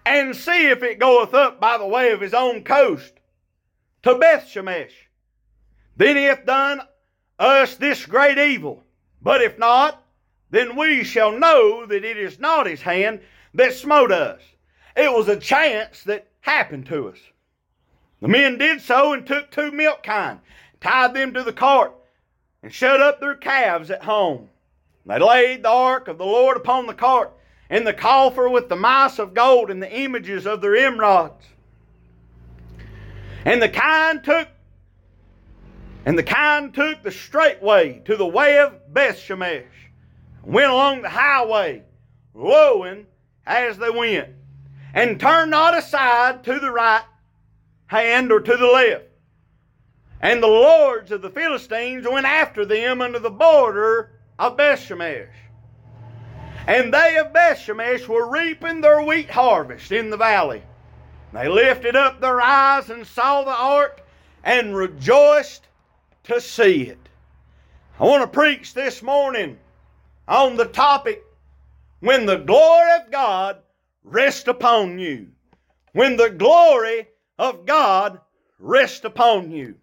And 0.04 0.36
see 0.36 0.68
if 0.68 0.82
it 0.82 0.98
goeth 0.98 1.32
up 1.32 1.58
by 1.58 1.78
the 1.78 1.86
way 1.86 2.10
of 2.10 2.20
his 2.20 2.34
own 2.34 2.64
coast 2.64 3.14
to 4.02 4.16
Beth 4.16 4.46
Shemesh. 4.46 4.92
Then 5.96 6.16
he 6.16 6.24
hath 6.24 6.44
done 6.44 6.82
us 7.38 7.76
this 7.76 8.04
great 8.04 8.36
evil. 8.36 8.84
But 9.22 9.40
if 9.40 9.58
not, 9.58 10.03
then 10.54 10.76
we 10.76 11.04
shall 11.04 11.32
know 11.32 11.86
that 11.86 12.04
it 12.04 12.16
is 12.16 12.38
not 12.38 12.66
his 12.66 12.82
hand 12.82 13.20
that 13.54 13.74
smote 13.74 14.12
us. 14.12 14.40
It 14.96 15.12
was 15.12 15.28
a 15.28 15.36
chance 15.36 16.04
that 16.04 16.28
happened 16.40 16.86
to 16.86 17.08
us. 17.08 17.18
The 18.20 18.28
men 18.28 18.58
did 18.58 18.80
so 18.80 19.12
and 19.12 19.26
took 19.26 19.50
two 19.50 19.72
milk 19.72 20.02
kine, 20.02 20.40
tied 20.80 21.14
them 21.14 21.34
to 21.34 21.42
the 21.42 21.52
cart, 21.52 21.92
and 22.62 22.72
shut 22.72 23.00
up 23.00 23.20
their 23.20 23.34
calves 23.34 23.90
at 23.90 24.04
home. 24.04 24.48
They 25.06 25.18
laid 25.18 25.62
the 25.62 25.70
ark 25.70 26.08
of 26.08 26.18
the 26.18 26.24
Lord 26.24 26.56
upon 26.56 26.86
the 26.86 26.94
cart, 26.94 27.32
and 27.68 27.86
the 27.86 27.92
coffer 27.92 28.48
with 28.48 28.68
the 28.68 28.76
mice 28.76 29.18
of 29.18 29.34
gold 29.34 29.70
and 29.70 29.82
the 29.82 29.92
images 29.92 30.46
of 30.46 30.60
their 30.60 30.76
emerods. 30.76 31.42
And 33.44 33.60
the 33.60 33.68
kine 33.68 34.22
took 34.22 34.48
and 36.06 36.18
the 36.18 36.22
kine 36.22 36.72
took 36.72 37.02
the 37.02 37.10
straight 37.10 37.62
way 37.62 38.02
to 38.04 38.16
the 38.16 38.26
way 38.26 38.58
of 38.58 38.92
Bethshemesh, 38.92 39.64
went 40.46 40.70
along 40.70 41.02
the 41.02 41.08
highway, 41.08 41.82
lowing 42.34 43.06
as 43.46 43.78
they 43.78 43.90
went, 43.90 44.28
and 44.92 45.18
turned 45.18 45.50
not 45.50 45.76
aside 45.76 46.44
to 46.44 46.58
the 46.58 46.70
right 46.70 47.04
hand 47.86 48.32
or 48.32 48.40
to 48.40 48.56
the 48.56 48.66
left. 48.66 49.04
And 50.20 50.42
the 50.42 50.46
lords 50.46 51.10
of 51.10 51.22
the 51.22 51.30
Philistines 51.30 52.06
went 52.08 52.26
after 52.26 52.64
them 52.64 53.00
unto 53.00 53.18
the 53.18 53.30
border 53.30 54.12
of 54.38 54.56
Bethshemesh. 54.56 55.28
And 56.66 56.94
they 56.94 57.18
of 57.18 57.32
Bethshemesh 57.32 58.08
were 58.08 58.30
reaping 58.30 58.80
their 58.80 59.02
wheat 59.02 59.30
harvest 59.30 59.92
in 59.92 60.08
the 60.08 60.16
valley. 60.16 60.62
They 61.32 61.48
lifted 61.48 61.94
up 61.94 62.20
their 62.20 62.40
eyes 62.40 62.88
and 62.88 63.06
saw 63.06 63.44
the 63.44 63.50
ark 63.50 64.02
and 64.42 64.74
rejoiced 64.74 65.66
to 66.24 66.40
see 66.40 66.84
it. 66.84 67.08
I 68.00 68.04
want 68.04 68.22
to 68.22 68.26
preach 68.28 68.72
this 68.72 69.02
morning 69.02 69.58
on 70.26 70.56
the 70.56 70.66
topic 70.66 71.22
when 72.00 72.26
the 72.26 72.38
glory 72.38 72.90
of 73.00 73.10
God 73.10 73.58
rests 74.02 74.48
upon 74.48 74.98
you. 74.98 75.28
When 75.92 76.16
the 76.16 76.30
glory 76.30 77.08
of 77.38 77.66
God 77.66 78.20
rests 78.58 79.04
upon 79.04 79.50
you. 79.50 79.76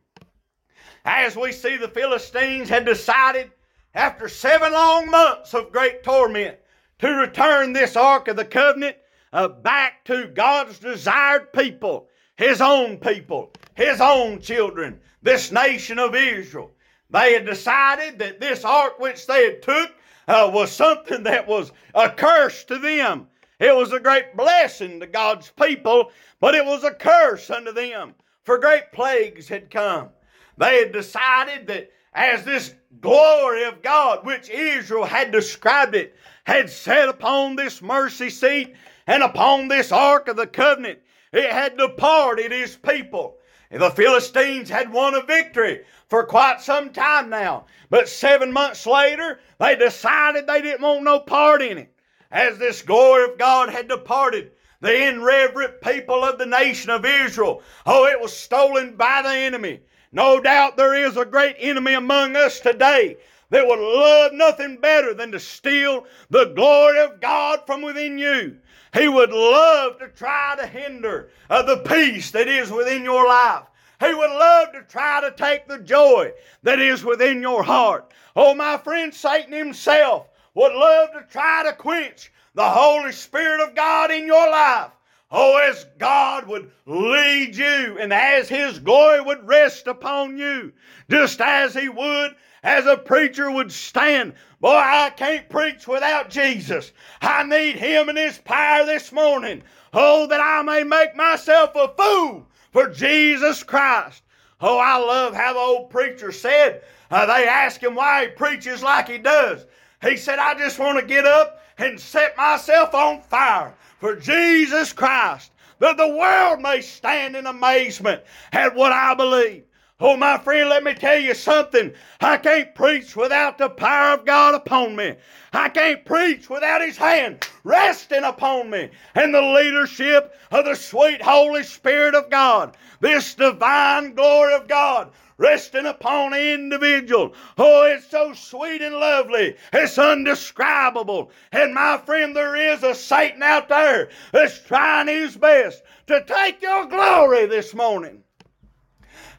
As 1.05 1.35
we 1.35 1.51
see, 1.51 1.77
the 1.77 1.87
Philistines 1.87 2.69
had 2.69 2.85
decided 2.85 3.51
after 3.93 4.27
seven 4.27 4.73
long 4.73 5.09
months 5.09 5.53
of 5.53 5.71
great 5.71 6.03
torment 6.03 6.57
to 6.99 7.09
return 7.09 7.73
this 7.73 7.95
Ark 7.95 8.27
of 8.27 8.35
the 8.35 8.45
Covenant 8.45 8.97
uh, 9.33 9.47
back 9.47 10.05
to 10.05 10.27
God's 10.27 10.79
desired 10.79 11.51
people, 11.53 12.07
His 12.35 12.61
own 12.61 12.97
people, 12.97 13.51
His 13.73 13.99
own 14.01 14.41
children, 14.41 14.99
this 15.21 15.51
nation 15.51 15.97
of 15.97 16.15
Israel. 16.15 16.71
They 17.09 17.33
had 17.33 17.45
decided 17.45 18.19
that 18.19 18.39
this 18.39 18.63
ark 18.63 18.99
which 18.99 19.27
they 19.27 19.43
had 19.43 19.61
took 19.61 19.91
uh, 20.27 20.49
was 20.53 20.71
something 20.71 21.23
that 21.23 21.47
was 21.47 21.71
a 21.93 22.09
curse 22.09 22.63
to 22.65 22.77
them. 22.77 23.27
It 23.59 23.75
was 23.75 23.93
a 23.93 23.99
great 23.99 24.35
blessing 24.35 24.99
to 24.99 25.07
God's 25.07 25.51
people, 25.51 26.11
but 26.39 26.55
it 26.55 26.65
was 26.65 26.83
a 26.83 26.93
curse 26.93 27.49
unto 27.49 27.71
them, 27.71 28.15
for 28.43 28.57
great 28.57 28.91
plagues 28.91 29.47
had 29.47 29.69
come. 29.69 30.09
They 30.57 30.79
had 30.79 30.91
decided 30.91 31.67
that 31.67 31.91
as 32.13 32.43
this 32.43 32.73
glory 32.99 33.63
of 33.63 33.81
God, 33.81 34.25
which 34.25 34.49
Israel 34.49 35.05
had 35.05 35.31
described 35.31 35.95
it, 35.95 36.15
had 36.43 36.69
set 36.69 37.07
upon 37.07 37.55
this 37.55 37.81
mercy 37.81 38.29
seat 38.29 38.75
and 39.07 39.23
upon 39.23 39.67
this 39.67 39.91
ark 39.91 40.27
of 40.27 40.37
the 40.37 40.47
covenant, 40.47 40.99
it 41.31 41.51
had 41.51 41.77
departed 41.77 42.51
his 42.51 42.75
people. 42.75 43.37
The 43.71 43.89
Philistines 43.89 44.69
had 44.69 44.91
won 44.91 45.15
a 45.15 45.21
victory 45.21 45.85
for 46.09 46.25
quite 46.25 46.59
some 46.59 46.89
time 46.89 47.29
now, 47.29 47.67
but 47.89 48.09
seven 48.09 48.51
months 48.51 48.85
later, 48.85 49.39
they 49.59 49.77
decided 49.77 50.45
they 50.45 50.61
didn't 50.61 50.81
want 50.81 51.03
no 51.03 51.19
part 51.19 51.61
in 51.61 51.77
it. 51.77 51.93
As 52.29 52.57
this 52.57 52.81
glory 52.81 53.23
of 53.23 53.37
God 53.37 53.69
had 53.69 53.87
departed, 53.87 54.51
the 54.81 55.07
irreverent 55.07 55.79
people 55.79 56.23
of 56.23 56.37
the 56.37 56.45
nation 56.45 56.89
of 56.89 57.05
Israel, 57.05 57.63
oh, 57.85 58.07
it 58.07 58.19
was 58.19 58.35
stolen 58.35 58.95
by 58.95 59.21
the 59.21 59.29
enemy. 59.29 59.79
No 60.11 60.41
doubt 60.41 60.75
there 60.75 60.93
is 60.93 61.15
a 61.15 61.23
great 61.23 61.55
enemy 61.57 61.93
among 61.93 62.35
us 62.35 62.59
today 62.59 63.17
that 63.51 63.67
would 63.67 63.79
love 63.79 64.33
nothing 64.33 64.77
better 64.77 65.13
than 65.13 65.31
to 65.31 65.39
steal 65.39 66.05
the 66.29 66.45
glory 66.55 66.99
of 66.99 67.21
God 67.21 67.59
from 67.65 67.81
within 67.81 68.17
you. 68.17 68.57
He 68.93 69.07
would 69.07 69.31
love 69.31 69.99
to 69.99 70.07
try 70.07 70.55
to 70.57 70.65
hinder 70.65 71.29
uh, 71.49 71.61
the 71.61 71.77
peace 71.77 72.31
that 72.31 72.47
is 72.47 72.71
within 72.71 73.03
your 73.03 73.27
life. 73.27 73.63
He 73.99 74.13
would 74.13 74.31
love 74.31 74.71
to 74.73 74.81
try 74.81 75.21
to 75.21 75.31
take 75.31 75.67
the 75.67 75.77
joy 75.79 76.31
that 76.63 76.79
is 76.79 77.03
within 77.03 77.41
your 77.41 77.61
heart. 77.61 78.11
Oh, 78.35 78.55
my 78.55 78.77
friend, 78.77 79.13
Satan 79.13 79.53
himself 79.53 80.27
would 80.53 80.73
love 80.73 81.11
to 81.13 81.25
try 81.29 81.63
to 81.63 81.73
quench 81.73 82.31
the 82.55 82.67
Holy 82.67 83.11
Spirit 83.11 83.61
of 83.61 83.75
God 83.75 84.11
in 84.11 84.25
your 84.25 84.49
life. 84.49 84.91
Oh, 85.29 85.57
as 85.57 85.85
God 85.97 86.47
would 86.47 86.71
lead 86.85 87.55
you 87.55 87.97
and 87.99 88.11
as 88.11 88.49
His 88.49 88.79
glory 88.79 89.21
would 89.21 89.47
rest 89.47 89.87
upon 89.87 90.37
you, 90.37 90.73
just 91.09 91.39
as 91.39 91.73
He 91.73 91.87
would 91.87 92.35
as 92.63 92.85
a 92.85 92.97
preacher 92.97 93.49
would 93.49 93.71
stand. 93.71 94.33
Boy, 94.59 94.75
I 94.75 95.09
can't 95.09 95.49
preach 95.49 95.87
without 95.87 96.29
Jesus. 96.29 96.91
I 97.21 97.43
need 97.43 97.75
Him 97.75 98.09
and 98.09 98.17
His 98.17 98.37
power 98.37 98.85
this 98.85 99.11
morning. 99.11 99.63
Oh, 99.93 100.27
that 100.27 100.39
I 100.39 100.61
may 100.61 100.83
make 100.83 101.15
myself 101.15 101.71
a 101.75 101.89
fool 101.89 102.47
for 102.71 102.87
Jesus 102.89 103.63
Christ. 103.63 104.23
Oh, 104.61 104.77
I 104.77 104.97
love 104.97 105.33
how 105.33 105.53
the 105.53 105.59
old 105.59 105.89
preacher 105.89 106.31
said, 106.31 106.83
uh, 107.09 107.25
they 107.25 107.47
asked 107.47 107.81
him 107.81 107.95
why 107.95 108.25
he 108.25 108.27
preaches 108.29 108.81
like 108.81 109.09
he 109.09 109.17
does. 109.17 109.65
He 110.01 110.15
said, 110.15 110.39
I 110.39 110.53
just 110.53 110.79
want 110.79 110.99
to 110.99 111.05
get 111.05 111.25
up 111.25 111.61
and 111.77 111.99
set 111.99 112.37
myself 112.37 112.93
on 112.93 113.21
fire 113.21 113.73
for 113.99 114.15
Jesus 114.15 114.93
Christ, 114.93 115.51
that 115.79 115.97
the 115.97 116.07
world 116.07 116.61
may 116.61 116.81
stand 116.81 117.35
in 117.35 117.47
amazement 117.47 118.21
at 118.53 118.75
what 118.75 118.91
I 118.91 119.13
believe. 119.15 119.63
Oh, 120.03 120.17
my 120.17 120.39
friend, 120.39 120.67
let 120.67 120.83
me 120.83 120.95
tell 120.95 121.19
you 121.19 121.35
something. 121.35 121.93
I 122.19 122.37
can't 122.37 122.73
preach 122.73 123.15
without 123.15 123.59
the 123.59 123.69
power 123.69 124.15
of 124.15 124.25
God 124.25 124.55
upon 124.55 124.95
me. 124.95 125.15
I 125.53 125.69
can't 125.69 126.03
preach 126.03 126.49
without 126.49 126.81
His 126.81 126.97
hand 126.97 127.45
resting 127.63 128.23
upon 128.23 128.71
me 128.71 128.89
and 129.13 129.31
the 129.31 129.41
leadership 129.41 130.35
of 130.49 130.65
the 130.65 130.75
sweet 130.75 131.21
Holy 131.21 131.61
Spirit 131.61 132.15
of 132.15 132.31
God. 132.31 132.75
This 132.99 133.35
divine 133.35 134.15
glory 134.15 134.55
of 134.55 134.67
God 134.67 135.11
resting 135.37 135.85
upon 135.85 136.33
an 136.33 136.39
individual. 136.39 137.35
Oh, 137.59 137.83
it's 137.83 138.09
so 138.09 138.33
sweet 138.33 138.81
and 138.81 138.95
lovely. 138.95 139.55
It's 139.71 139.99
undescribable. 139.99 141.31
And 141.51 141.75
my 141.75 141.99
friend, 141.99 142.35
there 142.35 142.55
is 142.55 142.81
a 142.81 142.95
Satan 142.95 143.43
out 143.43 143.69
there 143.69 144.09
that's 144.31 144.59
trying 144.61 145.07
his 145.07 145.37
best 145.37 145.83
to 146.07 146.23
take 146.25 146.61
your 146.61 146.87
glory 146.87 147.45
this 147.45 147.75
morning. 147.75 148.23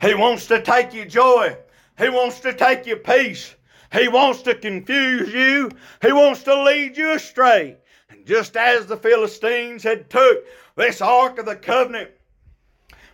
He 0.00 0.14
wants 0.14 0.46
to 0.46 0.62
take 0.62 0.92
your 0.92 1.06
joy. 1.06 1.56
He 1.98 2.08
wants 2.08 2.40
to 2.40 2.52
take 2.52 2.86
your 2.86 2.96
peace. 2.96 3.54
He 3.92 4.08
wants 4.08 4.42
to 4.42 4.54
confuse 4.54 5.32
you. 5.32 5.70
He 6.00 6.12
wants 6.12 6.42
to 6.44 6.62
lead 6.62 6.96
you 6.96 7.12
astray. 7.12 7.76
And 8.08 8.26
just 8.26 8.56
as 8.56 8.86
the 8.86 8.96
Philistines 8.96 9.82
had 9.82 10.08
took 10.08 10.44
this 10.76 11.00
Ark 11.00 11.38
of 11.38 11.46
the 11.46 11.56
Covenant 11.56 12.10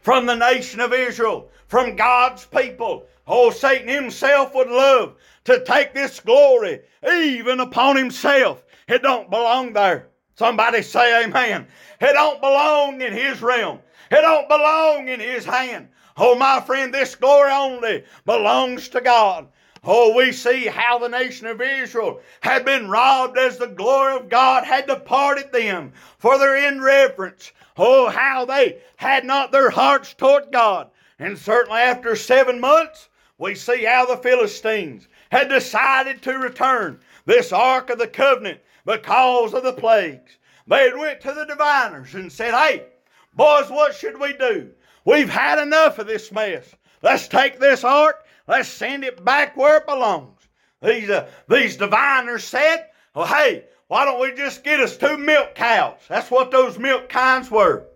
from 0.01 0.27
the 0.27 0.37
nation 0.37 0.81
of 0.81 0.93
Israel, 0.93 1.51
from 1.67 1.97
God's 1.97 2.47
people. 2.47 3.07
Oh, 3.27 3.51
Satan 3.51 3.89
himself 3.89 4.55
would 4.55 4.71
love 4.71 5.17
to 5.45 5.63
take 5.65 5.93
this 5.93 6.21
glory 6.21 6.81
even 7.07 7.61
upon 7.61 7.97
himself. 7.97 8.65
It 8.89 9.03
don't 9.03 9.31
belong 9.31 9.75
there. 9.75 10.09
Somebody 10.35 10.83
say 10.83 11.25
amen. 11.25 11.67
It 12.01 12.13
don't 12.15 12.41
belong 12.41 13.03
in 13.03 13.13
his 13.13 13.43
realm. 13.43 13.81
It 14.11 14.23
don't 14.23 14.49
belong 14.49 15.09
in 15.09 15.21
his 15.21 15.45
hand. 15.45 15.89
Oh, 16.21 16.35
my 16.35 16.61
friend, 16.61 16.93
this 16.93 17.15
glory 17.15 17.53
only 17.53 18.05
belongs 18.27 18.89
to 18.89 19.01
God. 19.01 19.47
Oh, 19.85 20.17
we 20.17 20.33
see 20.33 20.67
how 20.67 20.99
the 20.99 21.09
nation 21.09 21.47
of 21.47 21.61
Israel 21.61 22.21
had 22.41 22.65
been 22.65 22.91
robbed 22.91 23.39
as 23.39 23.57
the 23.57 23.69
glory 23.69 24.17
of 24.17 24.29
God 24.29 24.65
had 24.65 24.89
departed 24.89 25.53
them 25.53 25.93
for 26.19 26.37
their 26.37 26.57
irreverence. 26.57 27.53
Oh, 27.77 28.09
how 28.09 28.45
they 28.45 28.81
had 28.97 29.25
not 29.25 29.53
their 29.53 29.71
hearts 29.71 30.13
toward 30.13 30.51
God. 30.51 30.91
And 31.21 31.39
certainly 31.39 31.79
after 31.79 32.17
seven 32.17 32.59
months, 32.59 33.09
we 33.39 33.55
see 33.55 33.85
how 33.85 34.05
the 34.05 34.17
Philistines 34.17 35.07
had 35.31 35.49
decided 35.49 36.21
to 36.23 36.39
return 36.39 36.99
this 37.25 37.53
Ark 37.53 37.91
of 37.91 37.99
the 37.99 38.09
Covenant 38.09 38.61
because 38.85 39.55
of 39.55 39.63
the 39.63 39.73
plagues. 39.73 40.39
They 40.67 40.93
went 40.93 41.21
to 41.21 41.33
the 41.33 41.47
diviners 41.47 42.17
and 42.17 42.33
said, 42.33 42.55
Hey, 42.55 42.87
boys, 43.35 43.71
what 43.71 43.95
should 43.95 44.19
we 44.19 44.33
do? 44.33 44.73
We've 45.09 45.31
had 45.31 45.59
enough 45.59 45.99
of 45.99 46.07
this 46.07 46.31
mess. 46.31 46.75
Let's 47.01 47.29
take 47.29 47.59
this 47.59 47.83
ark, 47.83 48.27
let's 48.47 48.69
send 48.69 49.05
it 49.05 49.25
back 49.25 49.57
where 49.57 49.79
it 49.79 49.87
belongs. 49.87 50.39
These, 50.83 51.09
uh, 51.09 51.31
these 51.49 51.79
diviners 51.79 52.45
said, 52.45 52.91
Well, 53.15 53.25
hey, 53.25 53.65
why 53.87 54.05
don't 54.05 54.21
we 54.21 54.35
just 54.35 54.65
get 54.65 54.81
us 54.81 54.99
two 54.99 55.17
milk 55.17 55.55
cows? 55.55 55.99
That's 56.11 56.31
what 56.31 56.51
those 56.51 56.79
milk 56.79 57.09
kinds 57.09 57.51
were. 57.51 57.87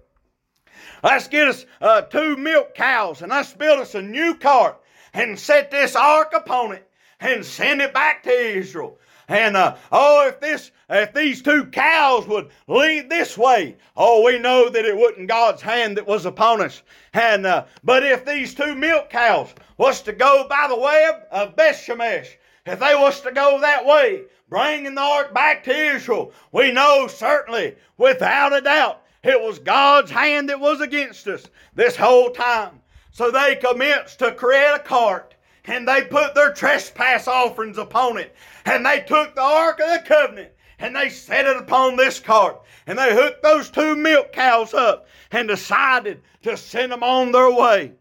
Let's 1.04 1.28
get 1.28 1.49
us 1.49 1.66
uh, 1.83 2.00
two 2.00 2.38
milk 2.38 2.75
cows 2.75 3.21
and 3.21 3.31
let's 3.31 3.52
build 3.52 3.81
us 3.81 3.95
a 3.95 4.00
new 4.00 4.35
cart 4.35 4.81
and 5.12 5.38
set 5.38 5.71
this 5.71 5.95
ark 5.95 6.33
upon 6.35 6.73
it 6.73 6.88
and 7.21 7.45
send 7.45 7.83
it 7.83 7.92
back 7.92 8.23
to 8.23 8.31
Israel. 8.31 8.97
And 9.29 9.57
uh, 9.57 9.76
oh, 9.91 10.26
if 10.29 10.41
this, 10.41 10.73
if 10.91 11.14
these 11.14 11.43
two 11.43 11.67
cows 11.67 12.26
would 12.26 12.50
lead 12.67 13.09
this 13.09 13.38
way, 13.38 13.76
oh, 13.97 14.23
we 14.25 14.38
know 14.38 14.69
that 14.69 14.85
it 14.85 14.97
wasn't 14.97 15.29
God's 15.29 15.62
hand 15.62 15.97
that 15.97 16.07
was 16.07 16.26
upon 16.26 16.61
us. 16.61 16.83
And 17.14 17.47
uh, 17.47 17.64
but 17.85 18.02
if 18.02 18.25
these 18.25 18.55
two 18.55 18.75
milk 18.75 19.11
cows 19.11 19.55
was 19.76 20.02
to 20.02 20.12
go 20.12 20.47
by 20.49 20.67
the 20.69 20.79
way 20.79 21.09
of, 21.09 21.49
of 21.49 21.57
Bethshemesh, 21.57 22.29
if 22.67 22.79
they 22.79 22.95
was 22.95 23.21
to 23.23 23.33
go 23.33 23.61
that 23.61 23.85
way, 23.85 24.23
bringing 24.49 24.95
the 24.95 25.00
ark 25.00 25.33
back 25.33 25.64
to 25.64 25.75
Israel, 25.75 26.33
we 26.52 26.73
know 26.73 27.07
certainly, 27.07 27.76
without 27.97 28.52
a 28.52 28.61
doubt, 28.61 29.02
it 29.23 29.41
was 29.41 29.59
God's 29.59 30.11
hand 30.11 30.49
that 30.49 30.61
was 30.61 30.81
against 30.81 31.26
us 31.29 31.49
this 31.75 31.97
whole 31.97 32.31
time. 32.31 32.81
So 33.12 33.31
they 33.31 33.57
commenced 33.57 34.19
to 34.19 34.33
create 34.33 34.75
a 34.75 34.79
cart 34.79 35.32
and 35.64 35.87
they 35.87 36.02
put 36.02 36.35
their 36.35 36.52
trespass 36.52 37.28
offerings 37.28 37.78
upon 37.78 38.19
it. 38.19 38.35
And 38.64 38.85
they 38.85 39.00
took 39.00 39.35
the 39.35 39.42
Ark 39.42 39.81
of 39.81 39.90
the 39.90 40.07
Covenant 40.07 40.52
and 40.78 40.97
they 40.97 41.09
set 41.09 41.47
it 41.47 41.57
upon 41.57 41.97
this 41.97 42.19
cart. 42.19 42.61
And 42.87 42.99
they 42.99 43.14
hooked 43.14 43.42
those 43.42 43.71
two 43.71 43.95
milk 43.95 44.33
cows 44.33 44.75
up 44.75 45.07
and 45.31 45.47
decided 45.47 46.21
to 46.42 46.57
send 46.57 46.90
them 46.90 47.04
on 47.04 47.31
their 47.31 47.50
way. 47.52 47.92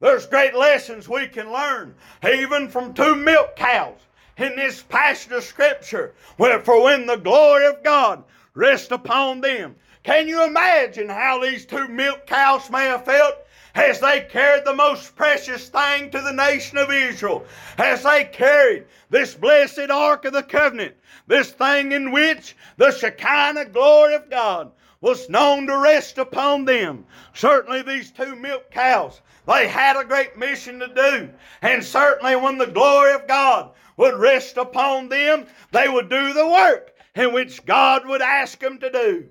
There's 0.00 0.26
great 0.26 0.54
lessons 0.54 1.08
we 1.08 1.26
can 1.28 1.52
learn, 1.52 1.94
even 2.24 2.68
from 2.68 2.94
two 2.94 3.14
milk 3.14 3.56
cows 3.56 3.98
in 4.36 4.56
this 4.56 4.82
passage 4.82 5.32
of 5.32 5.44
Scripture. 5.44 6.14
For 6.36 6.82
when 6.82 7.06
the 7.06 7.16
glory 7.16 7.66
of 7.66 7.82
God 7.82 8.24
rests 8.54 8.90
upon 8.90 9.40
them, 9.40 9.76
can 10.02 10.26
you 10.26 10.44
imagine 10.44 11.08
how 11.08 11.42
these 11.42 11.66
two 11.66 11.86
milk 11.88 12.26
cows 12.26 12.70
may 12.70 12.84
have 12.84 13.04
felt 13.04 13.34
as 13.74 14.00
they 14.00 14.26
carried 14.30 14.64
the 14.64 14.74
most 14.74 15.14
precious 15.14 15.68
thing 15.68 16.10
to 16.10 16.20
the 16.20 16.32
nation 16.32 16.78
of 16.78 16.90
Israel, 16.90 17.44
as 17.78 18.02
they 18.02 18.24
carried 18.24 18.86
this 19.10 19.34
blessed 19.34 19.90
Ark 19.90 20.24
of 20.24 20.32
the 20.32 20.42
Covenant, 20.42 20.94
this 21.26 21.50
thing 21.50 21.92
in 21.92 22.10
which 22.10 22.56
the 22.76 22.90
Shekinah 22.90 23.66
glory 23.66 24.14
of 24.14 24.30
God 24.30 24.72
was 25.00 25.30
known 25.30 25.66
to 25.66 25.78
rest 25.78 26.18
upon 26.18 26.64
them. 26.64 27.06
Certainly, 27.32 27.82
these 27.82 28.10
two 28.10 28.36
milk 28.36 28.70
cows, 28.70 29.20
they 29.46 29.66
had 29.66 29.96
a 29.96 30.04
great 30.04 30.36
mission 30.36 30.78
to 30.80 30.88
do. 30.88 31.30
And 31.62 31.82
certainly, 31.82 32.36
when 32.36 32.58
the 32.58 32.66
glory 32.66 33.12
of 33.14 33.26
God 33.26 33.70
would 33.96 34.14
rest 34.14 34.56
upon 34.56 35.08
them, 35.08 35.46
they 35.72 35.88
would 35.88 36.10
do 36.10 36.32
the 36.32 36.46
work 36.46 36.94
in 37.14 37.32
which 37.32 37.64
God 37.64 38.06
would 38.06 38.22
ask 38.22 38.58
them 38.58 38.78
to 38.78 38.90
do. 38.90 39.28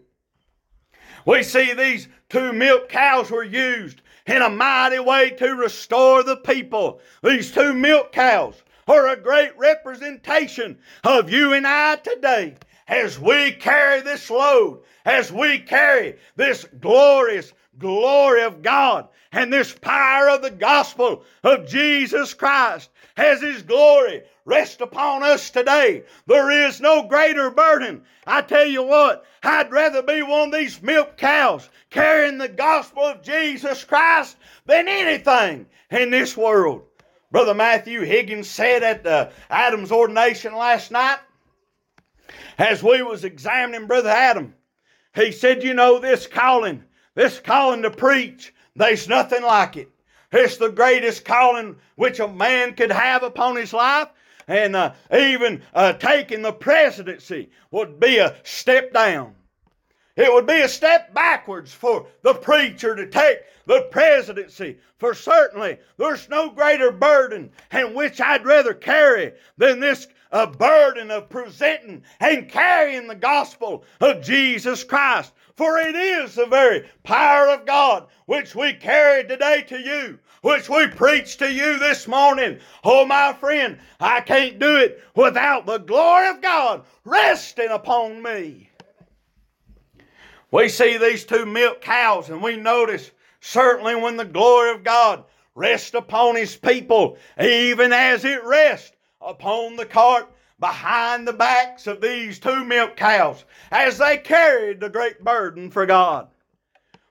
We 1.25 1.43
see 1.43 1.73
these 1.73 2.07
two 2.29 2.53
milk 2.53 2.89
cows 2.89 3.29
were 3.29 3.43
used 3.43 4.01
in 4.29 4.43
a 4.43 4.49
mighty 4.49 4.99
way 4.99 5.31
to 5.31 5.55
restore 5.55 6.21
the 6.21 6.37
people. 6.37 7.01
These 7.23 7.51
two 7.51 7.73
milk 7.73 8.11
cows 8.11 8.61
are 8.87 9.07
a 9.07 9.19
great 9.19 9.57
representation 9.57 10.77
of 11.03 11.31
you 11.31 11.53
and 11.53 11.65
I 11.65 11.95
today 11.95 12.55
as 12.87 13.19
we 13.19 13.51
carry 13.51 14.01
this 14.01 14.29
load, 14.29 14.83
as 15.03 15.31
we 15.31 15.59
carry 15.59 16.17
this 16.35 16.65
glorious 16.79 17.53
glory 17.79 18.43
of 18.43 18.61
God 18.61 19.07
and 19.31 19.53
this 19.53 19.73
power 19.73 20.29
of 20.29 20.41
the 20.41 20.51
gospel 20.51 21.23
of 21.43 21.67
Jesus 21.67 22.33
Christ 22.33 22.89
has 23.15 23.41
His 23.41 23.61
glory 23.61 24.23
rest 24.45 24.81
upon 24.81 25.23
us 25.23 25.49
today. 25.49 26.03
There 26.25 26.67
is 26.67 26.81
no 26.81 27.03
greater 27.03 27.51
burden. 27.51 28.03
I 28.25 28.41
tell 28.41 28.65
you 28.65 28.83
what, 28.83 29.25
I'd 29.43 29.71
rather 29.71 30.01
be 30.01 30.23
one 30.23 30.49
of 30.49 30.53
these 30.53 30.81
milk 30.81 31.17
cows 31.17 31.69
carrying 31.89 32.37
the 32.37 32.49
gospel 32.49 33.03
of 33.03 33.21
Jesus 33.21 33.83
Christ 33.83 34.37
than 34.65 34.87
anything 34.87 35.67
in 35.91 36.09
this 36.09 36.35
world. 36.35 36.83
Brother 37.31 37.53
Matthew 37.53 38.01
Higgins 38.01 38.49
said 38.49 38.81
at 38.81 39.03
the 39.03 39.31
Adam's 39.51 39.91
ordination 39.91 40.55
last 40.55 40.89
night, 40.89 41.19
as 42.57 42.81
we 42.81 43.03
was 43.03 43.23
examining 43.23 43.87
Brother 43.87 44.09
Adam, 44.09 44.55
he 45.13 45.31
said, 45.31 45.63
you 45.63 45.75
know, 45.75 45.99
this 45.99 46.25
calling, 46.25 46.83
this 47.13 47.39
calling 47.39 47.83
to 47.83 47.91
preach, 47.91 48.53
there's 48.79 49.07
nothing 49.07 49.43
like 49.43 49.77
it. 49.77 49.91
It's 50.31 50.57
the 50.57 50.69
greatest 50.69 51.25
calling 51.25 51.75
which 51.95 52.19
a 52.19 52.27
man 52.27 52.73
could 52.75 52.91
have 52.91 53.23
upon 53.23 53.57
his 53.57 53.73
life. 53.73 54.07
And 54.47 54.75
uh, 54.75 54.93
even 55.13 55.61
uh, 55.73 55.93
taking 55.93 56.41
the 56.41 56.53
presidency 56.53 57.49
would 57.71 57.99
be 57.99 58.17
a 58.17 58.35
step 58.43 58.93
down. 58.93 59.35
It 60.19 60.33
would 60.33 60.45
be 60.45 60.59
a 60.59 60.67
step 60.67 61.13
backwards 61.13 61.73
for 61.73 62.05
the 62.23 62.33
preacher 62.33 62.93
to 62.93 63.07
take 63.07 63.39
the 63.65 63.87
presidency. 63.89 64.77
For 64.97 65.13
certainly 65.13 65.77
there's 65.95 66.27
no 66.27 66.49
greater 66.49 66.91
burden 66.91 67.53
in 67.71 67.93
which 67.93 68.19
I'd 68.19 68.43
rather 68.43 68.73
carry 68.73 69.31
than 69.57 69.79
this 69.79 70.09
uh, 70.33 70.47
burden 70.47 71.09
of 71.09 71.29
presenting 71.29 72.03
and 72.19 72.49
carrying 72.49 73.07
the 73.07 73.15
gospel 73.15 73.85
of 74.01 74.21
Jesus 74.21 74.83
Christ. 74.83 75.31
For 75.55 75.77
it 75.77 75.95
is 75.95 76.35
the 76.35 76.47
very 76.47 76.89
power 77.03 77.47
of 77.47 77.65
God 77.65 78.07
which 78.25 78.53
we 78.55 78.73
carry 78.73 79.23
today 79.23 79.61
to 79.69 79.79
you, 79.79 80.19
which 80.41 80.69
we 80.69 80.87
preach 80.87 81.37
to 81.37 81.49
you 81.49 81.79
this 81.79 82.09
morning. 82.09 82.59
Oh, 82.83 83.05
my 83.05 83.31
friend, 83.31 83.79
I 84.01 84.19
can't 84.19 84.59
do 84.59 84.75
it 84.75 85.01
without 85.15 85.65
the 85.65 85.77
glory 85.77 86.27
of 86.27 86.41
God 86.41 86.83
resting 87.05 87.69
upon 87.69 88.21
me. 88.21 88.68
We 90.51 90.69
see 90.69 90.97
these 90.97 91.25
two 91.25 91.45
milk 91.45 91.81
cows 91.81 92.29
and 92.29 92.41
we 92.41 92.55
notice 92.55 93.11
certainly 93.39 93.95
when 93.95 94.17
the 94.17 94.25
glory 94.25 94.71
of 94.71 94.83
God 94.83 95.23
rests 95.55 95.93
upon 95.93 96.35
his 96.35 96.55
people, 96.55 97.17
even 97.39 97.93
as 97.93 98.25
it 98.25 98.43
rests 98.43 98.95
upon 99.21 99.75
the 99.75 99.85
cart 99.85 100.27
behind 100.59 101.27
the 101.27 101.33
backs 101.33 101.87
of 101.87 102.01
these 102.01 102.39
two 102.39 102.63
milk 102.65 102.95
cows 102.95 103.45
as 103.71 103.97
they 103.97 104.17
carried 104.17 104.79
the 104.79 104.89
great 104.89 105.23
burden 105.23 105.69
for 105.69 105.85
God. 105.85 106.27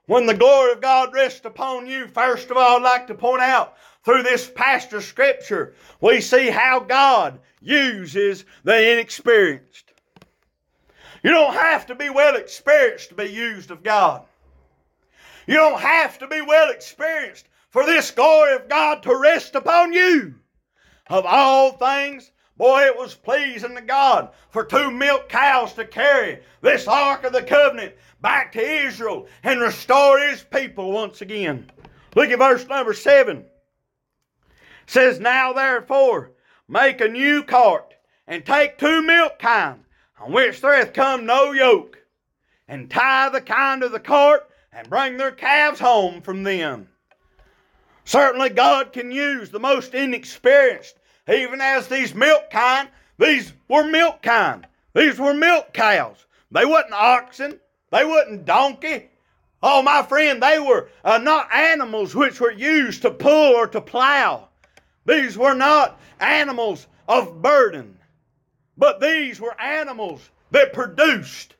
When 0.06 0.26
the 0.26 0.34
glory 0.34 0.72
of 0.72 0.80
God 0.80 1.12
rests 1.12 1.44
upon 1.44 1.86
you, 1.86 2.08
first 2.08 2.50
of 2.50 2.56
all, 2.56 2.78
I'd 2.78 2.82
like 2.82 3.06
to 3.08 3.14
point 3.14 3.42
out 3.42 3.76
through 4.04 4.22
this 4.22 4.50
of 4.92 5.04
Scripture, 5.04 5.74
we 6.00 6.20
see 6.22 6.48
how 6.48 6.80
God 6.80 7.38
uses 7.60 8.46
the 8.64 8.92
inexperienced. 8.92 9.87
You 11.22 11.30
don't 11.30 11.54
have 11.54 11.86
to 11.86 11.94
be 11.94 12.10
well 12.10 12.36
experienced 12.36 13.08
to 13.10 13.14
be 13.14 13.24
used 13.24 13.70
of 13.70 13.82
God. 13.82 14.24
You 15.46 15.54
don't 15.54 15.80
have 15.80 16.18
to 16.18 16.26
be 16.26 16.40
well 16.40 16.70
experienced 16.70 17.48
for 17.70 17.84
this 17.84 18.10
glory 18.10 18.54
of 18.54 18.68
God 18.68 19.02
to 19.02 19.16
rest 19.16 19.54
upon 19.54 19.92
you. 19.92 20.34
Of 21.08 21.24
all 21.26 21.72
things, 21.72 22.30
Boy, 22.58 22.86
it 22.86 22.98
was 22.98 23.14
pleasing 23.14 23.76
to 23.76 23.80
God 23.80 24.30
for 24.50 24.64
two 24.64 24.90
milk 24.90 25.28
cows 25.28 25.74
to 25.74 25.84
carry 25.84 26.40
this 26.60 26.88
Ark 26.88 27.22
of 27.22 27.32
the 27.32 27.42
Covenant 27.42 27.94
back 28.20 28.50
to 28.52 28.60
Israel 28.60 29.28
and 29.44 29.60
restore 29.60 30.18
his 30.18 30.42
people 30.42 30.90
once 30.90 31.20
again. 31.20 31.70
Look 32.16 32.30
at 32.30 32.38
verse 32.40 32.66
number 32.66 32.94
seven. 32.94 33.38
It 33.38 33.44
says, 34.88 35.20
Now 35.20 35.52
therefore, 35.52 36.32
make 36.66 37.00
a 37.00 37.06
new 37.06 37.44
cart 37.44 37.94
and 38.26 38.44
take 38.44 38.76
two 38.76 39.02
milk 39.02 39.38
kine 39.38 39.84
on 40.20 40.32
which 40.32 40.60
there 40.60 40.74
hath 40.74 40.92
come 40.92 41.26
no 41.26 41.52
yoke, 41.52 41.98
and 42.66 42.90
tie 42.90 43.28
the 43.28 43.40
kine 43.40 43.82
of 43.82 43.92
the 43.92 44.00
cart 44.00 44.48
and 44.72 44.90
bring 44.90 45.16
their 45.16 45.32
calves 45.32 45.80
home 45.80 46.20
from 46.20 46.42
them. 46.42 46.88
Certainly, 48.04 48.50
God 48.50 48.92
can 48.92 49.10
use 49.10 49.50
the 49.50 49.60
most 49.60 49.94
inexperienced, 49.94 50.96
even 51.28 51.60
as 51.60 51.88
these 51.88 52.14
milk 52.14 52.50
kine. 52.50 52.88
These 53.18 53.52
were 53.68 53.84
milk 53.84 54.22
kine. 54.22 54.66
These 54.94 55.18
were 55.18 55.34
milk 55.34 55.72
cows. 55.72 56.24
They 56.50 56.64
wasn't 56.64 56.94
oxen. 56.94 57.60
They 57.90 58.04
wasn't 58.04 58.44
donkey. 58.44 59.10
Oh, 59.62 59.82
my 59.82 60.02
friend, 60.02 60.42
they 60.42 60.58
were 60.58 60.88
uh, 61.04 61.18
not 61.18 61.52
animals 61.52 62.14
which 62.14 62.40
were 62.40 62.52
used 62.52 63.02
to 63.02 63.10
pull 63.10 63.54
or 63.54 63.66
to 63.66 63.80
plow. 63.80 64.48
These 65.04 65.36
were 65.36 65.54
not 65.54 66.00
animals 66.20 66.86
of 67.08 67.42
burden, 67.42 67.97
but 68.78 69.00
these 69.00 69.40
were 69.40 69.60
animals 69.60 70.30
that 70.52 70.72
produced. 70.72 71.56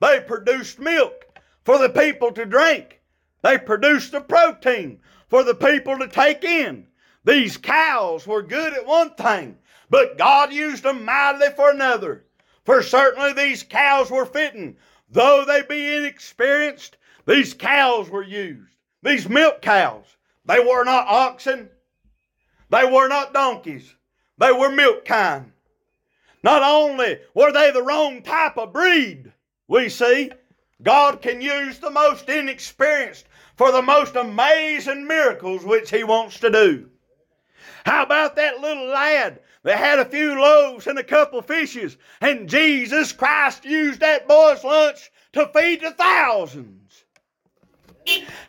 They 0.00 0.20
produced 0.20 0.78
milk 0.78 1.24
for 1.64 1.78
the 1.78 1.88
people 1.88 2.30
to 2.32 2.44
drink. 2.44 3.00
They 3.42 3.58
produced 3.58 4.12
the 4.12 4.20
protein 4.20 5.00
for 5.28 5.42
the 5.42 5.54
people 5.54 5.98
to 5.98 6.06
take 6.06 6.44
in. 6.44 6.86
These 7.24 7.56
cows 7.56 8.26
were 8.26 8.42
good 8.42 8.74
at 8.74 8.86
one 8.86 9.14
thing, 9.14 9.56
but 9.88 10.18
God 10.18 10.52
used 10.52 10.82
them 10.82 11.04
mightily 11.04 11.48
for 11.56 11.70
another. 11.70 12.26
For 12.64 12.82
certainly 12.82 13.32
these 13.32 13.62
cows 13.62 14.10
were 14.10 14.26
fitting. 14.26 14.76
Though 15.08 15.44
they 15.46 15.62
be 15.62 15.96
inexperienced, 15.96 16.96
these 17.26 17.54
cows 17.54 18.10
were 18.10 18.22
used. 18.22 18.76
These 19.02 19.28
milk 19.28 19.62
cows. 19.62 20.04
They 20.44 20.60
were 20.60 20.84
not 20.84 21.08
oxen. 21.08 21.70
They 22.70 22.84
were 22.84 23.08
not 23.08 23.32
donkeys. 23.32 23.94
They 24.38 24.52
were 24.52 24.70
milk 24.70 25.04
kine. 25.04 25.52
Not 26.42 26.62
only 26.62 27.20
were 27.34 27.52
they 27.52 27.70
the 27.70 27.82
wrong 27.82 28.22
type 28.22 28.58
of 28.58 28.72
breed, 28.72 29.32
we 29.68 29.88
see, 29.88 30.30
God 30.82 31.22
can 31.22 31.40
use 31.40 31.78
the 31.78 31.90
most 31.90 32.28
inexperienced 32.28 33.26
for 33.56 33.70
the 33.70 33.82
most 33.82 34.16
amazing 34.16 35.06
miracles 35.06 35.64
which 35.64 35.90
He 35.90 36.02
wants 36.02 36.40
to 36.40 36.50
do. 36.50 36.90
How 37.84 38.02
about 38.02 38.36
that 38.36 38.60
little 38.60 38.86
lad 38.86 39.40
that 39.62 39.78
had 39.78 40.00
a 40.00 40.04
few 40.04 40.40
loaves 40.40 40.86
and 40.86 40.98
a 40.98 41.04
couple 41.04 41.40
fishes, 41.42 41.96
and 42.20 42.48
Jesus 42.48 43.12
Christ 43.12 43.64
used 43.64 44.00
that 44.00 44.26
boy's 44.26 44.64
lunch 44.64 45.10
to 45.34 45.48
feed 45.54 45.80
the 45.80 45.92
thousands? 45.92 47.04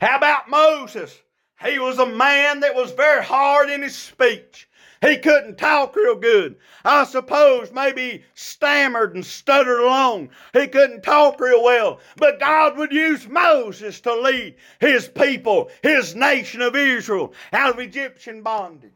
How 0.01 0.17
about 0.17 0.49
Moses? 0.49 1.19
He 1.61 1.79
was 1.79 1.99
a 1.99 2.05
man 2.05 2.59
that 2.61 2.75
was 2.75 2.91
very 2.91 3.23
hard 3.23 3.69
in 3.69 3.81
his 3.81 3.95
speech. 3.95 4.67
He 5.01 5.17
couldn't 5.17 5.57
talk 5.57 5.95
real 5.97 6.15
good. 6.15 6.55
I 6.85 7.03
suppose 7.03 7.73
maybe 7.73 8.23
stammered 8.35 9.15
and 9.15 9.25
stuttered 9.25 9.81
along. 9.81 10.29
He 10.53 10.67
couldn't 10.67 11.03
talk 11.03 11.41
real 11.41 11.61
well. 11.61 11.99
But 12.15 12.39
God 12.39 12.77
would 12.77 12.93
use 12.93 13.27
Moses 13.27 13.99
to 14.01 14.15
lead 14.15 14.55
his 14.79 15.09
people, 15.09 15.69
his 15.81 16.15
nation 16.15 16.61
of 16.61 16.77
Israel, 16.77 17.33
out 17.51 17.73
of 17.73 17.79
Egyptian 17.79 18.41
bondage. 18.43 18.91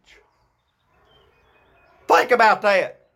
Think 2.08 2.32
about 2.32 2.62
that. 2.62 3.10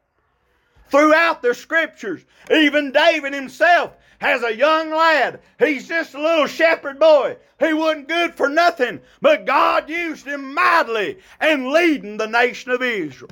Throughout 0.90 1.42
the 1.42 1.54
scriptures, 1.54 2.26
even 2.52 2.92
David 2.92 3.34
himself 3.34 3.94
as 4.22 4.44
a 4.44 4.56
young 4.56 4.92
lad. 4.92 5.42
He's 5.60 5.88
just 5.88 6.14
a 6.14 6.22
little 6.22 6.48
shepherd 6.48 7.00
boy. 7.00 7.38
He 7.60 7.74
wasn't 7.74 8.08
good 8.08 8.36
for 8.36 8.48
nothing, 8.48 9.02
but 9.22 9.46
God 9.46 9.90
used 9.90 10.26
him 10.26 10.54
mightily 10.54 11.18
in 11.42 11.74
leading 11.74 12.18
the 12.18 12.28
nation 12.28 12.72
of 12.72 12.82
Israel. 12.82 13.32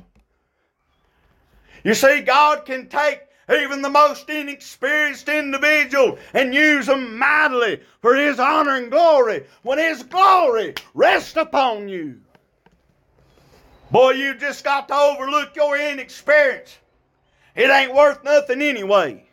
You 1.84 1.94
see, 1.94 2.20
God 2.20 2.66
can 2.66 2.88
take 2.88 3.22
even 3.50 3.82
the 3.82 3.90
most 3.90 4.28
inexperienced 4.28 5.28
individual 5.28 6.18
and 6.34 6.54
use 6.54 6.86
them 6.86 7.18
mightily 7.18 7.80
for 8.00 8.14
His 8.14 8.38
honor 8.38 8.76
and 8.76 8.90
glory 8.90 9.44
when 9.62 9.78
His 9.78 10.02
glory 10.02 10.74
rests 10.94 11.36
upon 11.36 11.88
you. 11.88 12.20
Boy, 13.90 14.12
you 14.12 14.34
just 14.34 14.62
got 14.62 14.86
to 14.88 14.94
overlook 14.94 15.56
your 15.56 15.76
inexperience. 15.76 16.78
It 17.56 17.70
ain't 17.70 17.94
worth 17.94 18.22
nothing 18.22 18.62
anyway. 18.62 19.24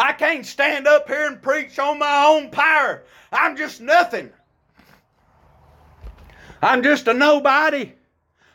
I 0.00 0.14
can't 0.14 0.46
stand 0.46 0.86
up 0.86 1.06
here 1.08 1.26
and 1.26 1.42
preach 1.42 1.78
on 1.78 1.98
my 1.98 2.24
own 2.24 2.50
power. 2.50 3.02
I'm 3.30 3.54
just 3.54 3.82
nothing. 3.82 4.30
I'm 6.62 6.82
just 6.82 7.06
a 7.06 7.12
nobody. 7.12 7.92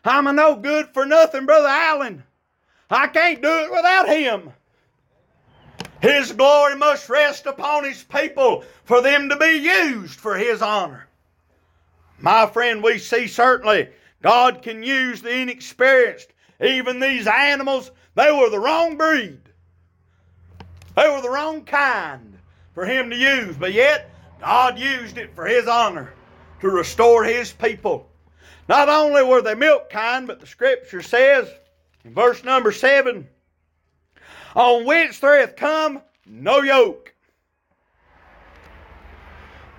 I'm 0.03 0.25
a 0.25 0.34
no 0.34 0.55
good 0.55 0.88
for 0.91 1.05
nothing, 1.05 1.45
Brother 1.45 1.67
Allen. 1.67 2.23
I 2.89 3.05
can't 3.08 3.43
do 3.43 3.47
it 3.47 3.71
without 3.71 4.10
him. 4.10 4.53
His 6.01 6.31
glory 6.31 6.77
must 6.77 7.10
rest 7.10 7.45
upon 7.45 7.84
his 7.84 8.03
people 8.03 8.63
for 8.84 9.03
them 9.03 9.29
to 9.29 9.36
be 9.36 9.53
used 9.53 10.19
for 10.19 10.36
his 10.36 10.63
honor. 10.63 11.08
My 12.17 12.47
friend, 12.47 12.81
we 12.81 12.97
see 12.97 13.27
certainly 13.27 13.89
God 14.23 14.63
can 14.63 14.81
use 14.81 15.21
the 15.21 15.41
inexperienced. 15.41 16.34
Even 16.60 16.99
these 16.99 17.27
animals, 17.27 17.91
they 18.15 18.31
were 18.31 18.49
the 18.49 18.60
wrong 18.60 18.97
breed. 18.97 19.44
They 20.95 21.10
were 21.10 21.21
the 21.21 21.29
wrong 21.29 21.65
kine 21.65 22.39
for 22.73 22.86
him 22.86 23.10
to 23.10 23.15
use, 23.15 23.55
but 23.58 23.73
yet 23.73 24.10
God 24.39 24.79
used 24.79 25.17
it 25.17 25.36
for 25.36 25.45
his 25.45 25.67
honor 25.67 26.13
to 26.62 26.69
restore 26.69 27.23
his 27.23 27.51
people. 27.51 28.10
Not 28.67 28.89
only 28.89 29.23
were 29.23 29.41
they 29.41 29.55
milk 29.55 29.89
kind, 29.89 30.25
but 30.25 30.39
the 30.39 30.47
scripture 30.47 31.01
says 31.01 31.49
in 32.03 32.13
verse 32.13 32.43
number 32.43 32.71
seven, 32.71 33.27
on 34.55 34.86
which 34.86 35.19
there 35.19 35.39
hath 35.39 35.55
come 35.55 36.01
no 36.25 36.62
yoke. 36.62 37.13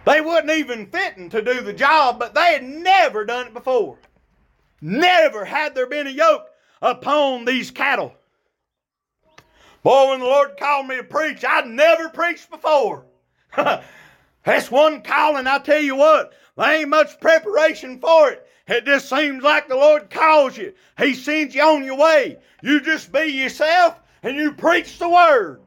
They 0.05 0.21
wasn't 0.21 0.51
even 0.51 0.87
fitting 0.87 1.31
to 1.31 1.43
do 1.43 1.63
the 1.63 1.73
job, 1.73 2.19
but 2.19 2.35
they 2.35 2.53
had 2.53 2.63
never 2.63 3.25
done 3.25 3.49
it 3.49 3.55
before. 3.55 3.99
Never 4.81 5.45
had 5.45 5.75
there 5.75 5.89
been 5.89 6.07
a 6.07 6.11
yoke 6.11 6.47
upon 6.81 7.45
these 7.45 7.71
cattle. 7.73 8.15
Boy, 9.87 10.09
when 10.09 10.19
the 10.19 10.27
Lord 10.27 10.57
called 10.57 10.89
me 10.89 10.97
to 10.97 11.05
preach, 11.05 11.45
I'd 11.45 11.69
never 11.69 12.09
preached 12.09 12.51
before. 12.51 13.05
That's 14.45 14.69
one 14.69 15.01
calling, 15.01 15.47
I 15.47 15.61
tell 15.61 15.79
you 15.79 15.95
what, 15.95 16.33
there 16.57 16.81
ain't 16.81 16.89
much 16.89 17.21
preparation 17.21 18.01
for 18.01 18.31
it. 18.31 18.45
It 18.67 18.85
just 18.85 19.09
seems 19.09 19.45
like 19.45 19.69
the 19.69 19.77
Lord 19.77 20.11
calls 20.11 20.57
you. 20.57 20.75
He 20.99 21.15
sends 21.15 21.55
you 21.55 21.63
on 21.63 21.85
your 21.85 21.97
way. 21.97 22.37
You 22.65 22.81
just 22.81 23.13
be 23.13 23.27
yourself 23.27 24.01
and 24.25 24.37
you 24.37 24.51
preach 24.55 24.99
the 24.99 25.09
word. 25.09 25.61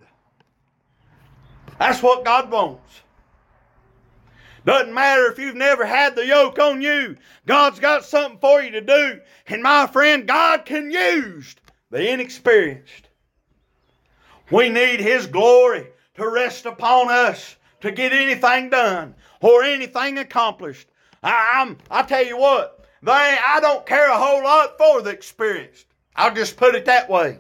That's 1.80 2.04
what 2.04 2.26
God 2.26 2.52
wants. 2.52 3.00
Doesn't 4.66 4.94
matter 4.94 5.32
if 5.32 5.40
you've 5.40 5.56
never 5.56 5.86
had 5.86 6.18
the 6.18 6.26
yoke 6.26 6.60
on 6.60 6.82
you. 6.82 7.16
God's 7.46 7.80
got 7.80 8.04
something 8.04 8.40
for 8.42 8.62
you 8.62 8.72
to 8.72 8.82
do. 8.82 9.22
And 9.48 9.64
my 9.64 9.88
friend, 9.88 10.28
God 10.28 10.66
can 10.66 10.92
use 10.92 11.56
the 11.90 12.12
inexperienced. 12.12 13.09
We 14.52 14.70
need 14.70 15.00
His 15.00 15.28
glory 15.28 15.88
to 16.16 16.30
rest 16.30 16.66
upon 16.66 17.10
us 17.10 17.56
to 17.82 17.92
get 17.92 18.12
anything 18.12 18.70
done 18.70 19.16
or 19.42 19.64
anything 19.64 20.18
accomplished. 20.18 20.88
I, 21.24 21.62
am 21.62 21.78
I 21.90 22.04
tell 22.04 22.26
you 22.26 22.38
what, 22.38 22.86
they, 23.04 23.12
I 23.12 23.60
don't 23.62 23.86
care 23.86 24.10
a 24.10 24.18
whole 24.18 24.44
lot 24.44 24.78
for 24.78 25.02
the 25.02 25.12
experienced. 25.12 25.86
I'll 26.16 26.34
just 26.34 26.58
put 26.58 26.76
it 26.76 26.86
that 26.86 27.10
way. 27.10 27.38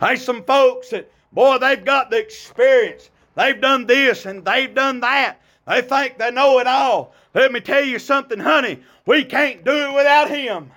There's 0.00 0.24
some 0.24 0.42
folks 0.44 0.90
that, 0.90 1.10
boy, 1.32 1.58
they've 1.58 1.84
got 1.84 2.10
the 2.10 2.18
experience. 2.18 3.10
They've 3.34 3.60
done 3.60 3.86
this 3.86 4.26
and 4.26 4.44
they've 4.44 4.74
done 4.74 5.00
that. 5.00 5.40
They 5.66 5.82
think 5.82 6.18
they 6.18 6.30
know 6.30 6.58
it 6.58 6.66
all. 6.66 7.14
Let 7.34 7.52
me 7.52 7.60
tell 7.60 7.84
you 7.84 7.98
something, 7.98 8.38
honey. 8.38 8.80
We 9.06 9.24
can't 9.24 9.64
do 9.64 9.72
it 9.72 9.94
without 9.94 10.30
Him. 10.30 10.70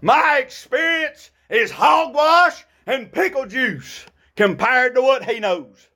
My 0.00 0.38
experience 0.38 1.30
is 1.48 1.70
hogwash 1.70 2.64
and 2.86 3.12
pickle 3.12 3.46
juice 3.46 4.06
compared 4.36 4.94
to 4.94 5.02
what 5.02 5.24
he 5.24 5.40
knows. 5.40 5.88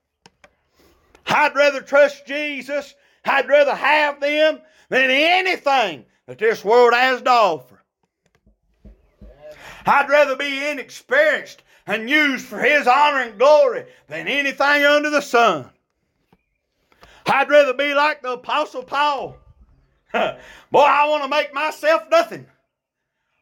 I'd 1.27 1.55
rather 1.55 1.81
trust 1.81 2.27
Jesus. 2.27 2.95
I'd 3.25 3.49
rather 3.49 3.75
have 3.75 4.21
them 4.21 4.61
than 4.89 5.11
anything 5.11 6.07
that 6.27 6.39
this 6.39 6.65
world 6.65 6.95
has 6.95 7.23
to 7.23 7.31
offer. 7.31 7.83
I'd 9.87 10.09
rather 10.09 10.37
be 10.37 10.67
inexperienced 10.69 11.63
and 11.87 12.11
used 12.11 12.47
for 12.47 12.59
His 12.59 12.87
honor 12.87 13.21
and 13.23 13.39
glory 13.39 13.87
than 14.07 14.29
anything 14.29 14.85
under 14.85 15.11
the 15.11 15.23
sun. 15.23 15.71
I'd 17.27 17.49
rather 17.49 17.75
be 17.75 17.95
like 17.95 18.23
the 18.23 18.33
Apostle 18.33 18.83
Paul. 18.83 19.37
Boy, 20.13 20.39
I 20.81 21.09
want 21.09 21.23
to 21.23 21.29
make 21.29 21.53
myself 21.53 22.03
nothing. 22.11 22.47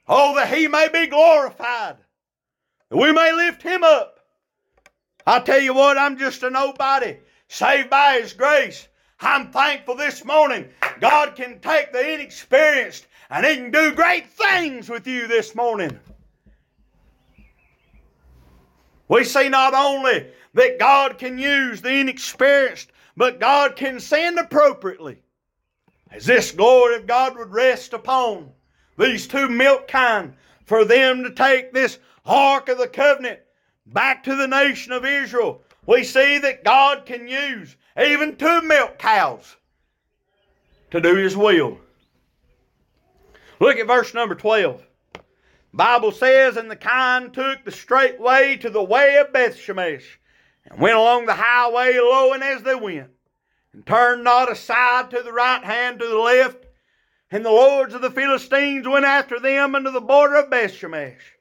Oh, 0.09 0.35
that 0.37 0.53
He 0.53 0.69
may 0.69 0.89
be 0.89 1.07
glorified 1.07 1.97
we 2.91 3.13
may 3.13 3.33
lift 3.33 3.63
him 3.63 3.83
up. 3.83 4.21
I 5.27 5.41
tell 5.41 5.61
you 5.61 5.75
what, 5.75 5.99
I'm 5.99 6.17
just 6.17 6.43
a 6.43 6.51
nobody, 6.51 7.19
saved 7.49 7.91
by 7.91 8.21
his 8.21 8.33
grace. 8.33 8.89
I'm 9.21 9.51
thankful 9.51 9.97
this 9.97 10.25
morning 10.25 10.69
God 11.01 11.35
can 11.35 11.59
take 11.61 11.93
the 11.93 12.15
inexperienced 12.15 13.07
and 13.31 13.45
he 13.45 13.57
can 13.57 13.71
do 13.71 13.93
great 13.93 14.29
things 14.29 14.89
with 14.89 15.07
you 15.07 15.27
this 15.27 15.55
morning. 15.55 15.99
We 19.09 19.25
see 19.25 19.49
not 19.49 19.75
only 19.75 20.29
that 20.55 20.79
God 20.79 21.19
can 21.19 21.39
use 21.39 21.81
the 21.81 21.93
inexperienced, 21.93 22.93
but 23.17 23.41
God 23.41 23.77
can 23.77 24.01
send 24.01 24.39
appropriately. 24.39 25.19
As 26.11 26.27
this 26.27 26.53
glory 26.53 26.97
of 26.97 27.07
God 27.07 27.37
would 27.37 27.53
rest 27.53 27.93
upon 27.93 28.51
these 28.99 29.27
two 29.27 29.49
milk 29.49 29.89
kine 29.89 30.37
for 30.65 30.85
them 30.85 31.23
to 31.25 31.31
take 31.31 31.73
this 31.73 31.99
Ark 32.27 32.69
of 32.69 32.79
the 32.79 32.89
Covenant 32.89 33.41
back 33.87 34.25
to 34.25 34.35
the 34.35 34.49
nation 34.49 34.93
of 34.93 35.05
Israel, 35.05 35.63
we 35.87 36.03
see 36.03 36.39
that 36.39 36.65
God 36.65 37.07
can 37.07 37.29
use 37.29 37.77
even 38.01 38.37
two 38.37 38.63
milk 38.63 38.99
cows 38.99 39.57
to 40.91 41.01
do 41.01 41.15
His 41.15 41.37
will. 41.37 41.79
Look 43.61 43.77
at 43.77 43.87
verse 43.87 44.13
number 44.13 44.35
12. 44.35 44.83
Bible 45.73 46.13
says, 46.13 46.57
And 46.57 46.71
the 46.71 46.77
kine 46.77 47.31
took 47.31 47.65
the 47.65 47.71
straight 47.71 48.21
way 48.21 48.57
to 48.57 48.71
the 48.71 48.83
way 48.83 49.17
of 49.17 49.33
Bethshemesh, 49.33 50.05
and 50.65 50.81
went 50.81 50.97
along 50.97 51.27
the 51.27 51.35
highway 51.35 51.99
lowing 51.99 52.43
as 52.43 52.63
they 52.63 52.75
went, 52.75 53.11
and 53.73 53.87
turned 53.87 54.25
not 54.25 54.51
aside 54.51 55.11
to 55.11 55.23
the 55.23 55.33
right 55.33 55.63
hand 55.63 56.01
to 56.01 56.07
the 56.07 56.19
left. 56.19 56.65
And 57.31 57.45
the 57.45 57.51
lords 57.51 57.93
of 57.93 58.03
the 58.03 58.11
Philistines 58.11 58.87
went 58.87 59.05
after 59.05 59.39
them 59.41 59.75
unto 59.75 59.91
the 59.91 60.01
border 60.01 60.37
of 60.37 60.51
Bethshemesh. 60.51 61.36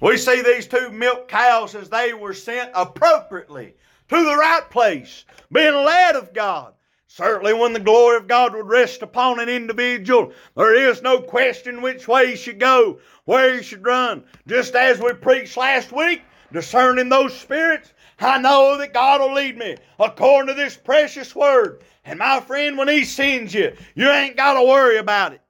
We 0.00 0.16
see 0.16 0.42
these 0.42 0.68
two 0.68 0.90
milk 0.90 1.26
cows 1.26 1.74
as 1.74 1.88
they 1.88 2.14
were 2.14 2.34
sent 2.34 2.70
appropriately 2.74 3.74
to 4.08 4.16
the 4.16 4.36
right 4.36 4.68
place, 4.70 5.24
being 5.50 5.74
led 5.74 6.14
of 6.14 6.32
God. 6.32 6.74
Certainly, 7.08 7.54
when 7.54 7.72
the 7.72 7.80
glory 7.80 8.16
of 8.16 8.28
God 8.28 8.54
would 8.54 8.68
rest 8.68 9.02
upon 9.02 9.40
an 9.40 9.48
individual, 9.48 10.32
there 10.56 10.74
is 10.88 11.02
no 11.02 11.20
question 11.20 11.82
which 11.82 12.06
way 12.06 12.30
he 12.30 12.36
should 12.36 12.60
go, 12.60 13.00
where 13.24 13.56
he 13.56 13.62
should 13.62 13.84
run. 13.84 14.22
Just 14.46 14.76
as 14.76 15.00
we 15.00 15.12
preached 15.14 15.56
last 15.56 15.90
week, 15.90 16.22
discerning 16.52 17.08
those 17.08 17.36
spirits, 17.36 17.92
I 18.20 18.38
know 18.38 18.76
that 18.78 18.94
God 18.94 19.20
will 19.20 19.34
lead 19.34 19.58
me 19.58 19.76
according 19.98 20.54
to 20.54 20.54
this 20.54 20.76
precious 20.76 21.34
word. 21.34 21.82
And 22.04 22.20
my 22.20 22.40
friend, 22.40 22.78
when 22.78 22.88
He 22.88 23.04
sends 23.04 23.52
you, 23.52 23.72
you 23.94 24.08
ain't 24.08 24.36
got 24.36 24.54
to 24.54 24.62
worry 24.62 24.98
about 24.98 25.32
it. 25.32 25.40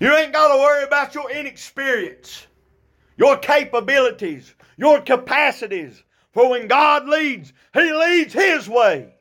You 0.00 0.14
ain't 0.14 0.32
got 0.32 0.54
to 0.54 0.60
worry 0.60 0.84
about 0.84 1.14
your 1.14 1.30
inexperience, 1.30 2.46
your 3.16 3.36
capabilities, 3.36 4.54
your 4.76 5.00
capacities. 5.00 6.02
For 6.32 6.48
when 6.48 6.68
God 6.68 7.08
leads, 7.08 7.52
He 7.74 7.92
leads 7.92 8.32
His 8.32 8.68
way. 8.68 9.14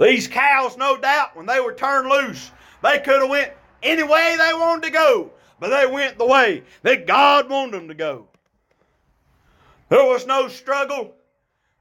These 0.00 0.28
cows, 0.28 0.76
no 0.76 0.96
doubt, 0.96 1.36
when 1.36 1.46
they 1.46 1.60
were 1.60 1.74
turned 1.74 2.08
loose, 2.08 2.50
they 2.82 3.00
could 3.00 3.20
have 3.20 3.30
went 3.30 3.52
any 3.82 4.02
way 4.02 4.36
they 4.38 4.54
wanted 4.54 4.84
to 4.84 4.90
go, 4.90 5.30
but 5.60 5.68
they 5.68 5.86
went 5.86 6.16
the 6.16 6.26
way 6.26 6.62
that 6.82 7.06
God 7.06 7.50
wanted 7.50 7.72
them 7.72 7.88
to 7.88 7.94
go. 7.94 8.28
There 9.90 10.06
was 10.06 10.26
no 10.26 10.48
struggle. 10.48 11.14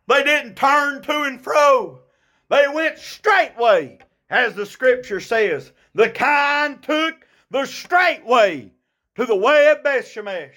They 0.07 0.23
didn't 0.23 0.55
turn 0.55 1.01
to 1.03 1.23
and 1.23 1.41
fro. 1.41 2.01
They 2.49 2.65
went 2.67 2.99
straightway, 2.99 3.99
as 4.31 4.55
the 4.55 4.65
scripture 4.65 5.19
says. 5.19 5.71
The 5.93 6.09
kine 6.09 6.79
took 6.79 7.27
the 7.51 7.65
straight 7.65 8.25
way 8.25 8.71
to 9.15 9.25
the 9.25 9.35
way 9.35 9.69
of 9.69 9.83
Bethshemesh. 9.83 10.55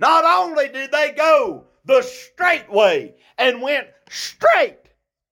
Not 0.00 0.24
only 0.24 0.68
did 0.68 0.90
they 0.90 1.12
go 1.12 1.66
the 1.84 2.02
straight 2.02 2.70
way 2.70 3.14
and 3.38 3.62
went 3.62 3.86
straight 4.08 4.78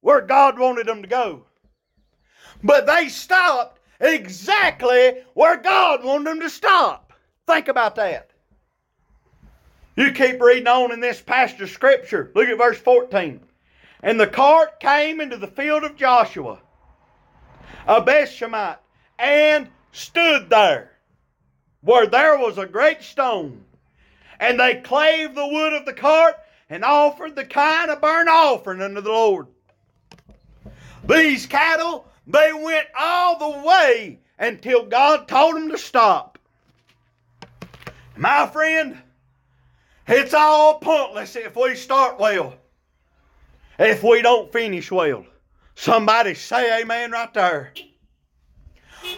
where 0.03 0.21
God 0.21 0.59
wanted 0.59 0.87
them 0.87 1.03
to 1.03 1.09
go, 1.09 1.47
but 2.63 2.87
they 2.87 3.09
stopped 3.09 3.81
exactly 4.01 5.23
where 5.35 5.57
God 5.57 6.05
wanted 6.05 6.27
them 6.27 6.41
to 6.41 6.51
stop. 6.51 7.13
Think 7.47 7.69
about 7.69 7.97
that. 7.97 8.31
You 9.97 10.13
keep 10.13 10.41
reading 10.41 10.69
on 10.69 10.93
in 10.93 11.01
this 11.01 11.21
of 11.27 11.71
Scripture. 11.71 12.31
Look 12.35 12.49
at 12.49 12.59
verse 12.59 12.79
14. 12.79 13.41
And 14.03 14.21
the 14.21 14.29
cart 14.29 14.79
came 14.79 15.21
into 15.21 15.37
the 15.37 15.49
field 15.49 15.83
of 15.83 15.97
Joshua, 15.97 16.61
a 17.87 18.01
Bethshemite, 18.03 18.79
and 19.19 19.69
stood 19.93 20.51
there, 20.51 20.93
where 21.81 22.07
there 22.07 22.39
was 22.39 22.59
a 22.59 22.67
great 22.67 23.03
stone. 23.03 23.65
And 24.41 24.61
they 24.61 24.77
clave 24.77 25.35
the 25.35 25.47
wood 25.47 25.73
of 25.73 25.85
the 25.85 25.93
cart 25.93 26.37
and 26.71 26.85
offered 26.85 27.35
the 27.35 27.45
kine 27.45 27.91
of 27.91 28.01
burnt 28.01 28.29
offering 28.29 28.81
unto 28.81 29.01
the 29.01 29.11
Lord. 29.11 29.47
These 31.05 31.47
cattle, 31.47 32.07
they 32.27 32.53
went 32.53 32.87
all 32.99 33.39
the 33.39 33.67
way 33.67 34.21
until 34.39 34.85
God 34.85 35.27
told 35.27 35.57
them 35.57 35.71
to 35.71 35.79
stop. 35.79 36.39
My 38.17 38.47
friend, 38.47 38.99
it's 40.07 40.35
all 40.35 40.79
pointless 40.79 41.37
if 41.37 41.57
we 41.57 41.75
start 41.75 42.19
well, 42.19 42.55
if 43.79 44.03
we 44.03 44.23
don't 44.23 44.53
finish 44.53 44.91
well. 44.91 45.25
Somebody 45.81 46.35
say 46.35 46.81
amen 46.81 47.13
right 47.13 47.33
there. 47.33 47.73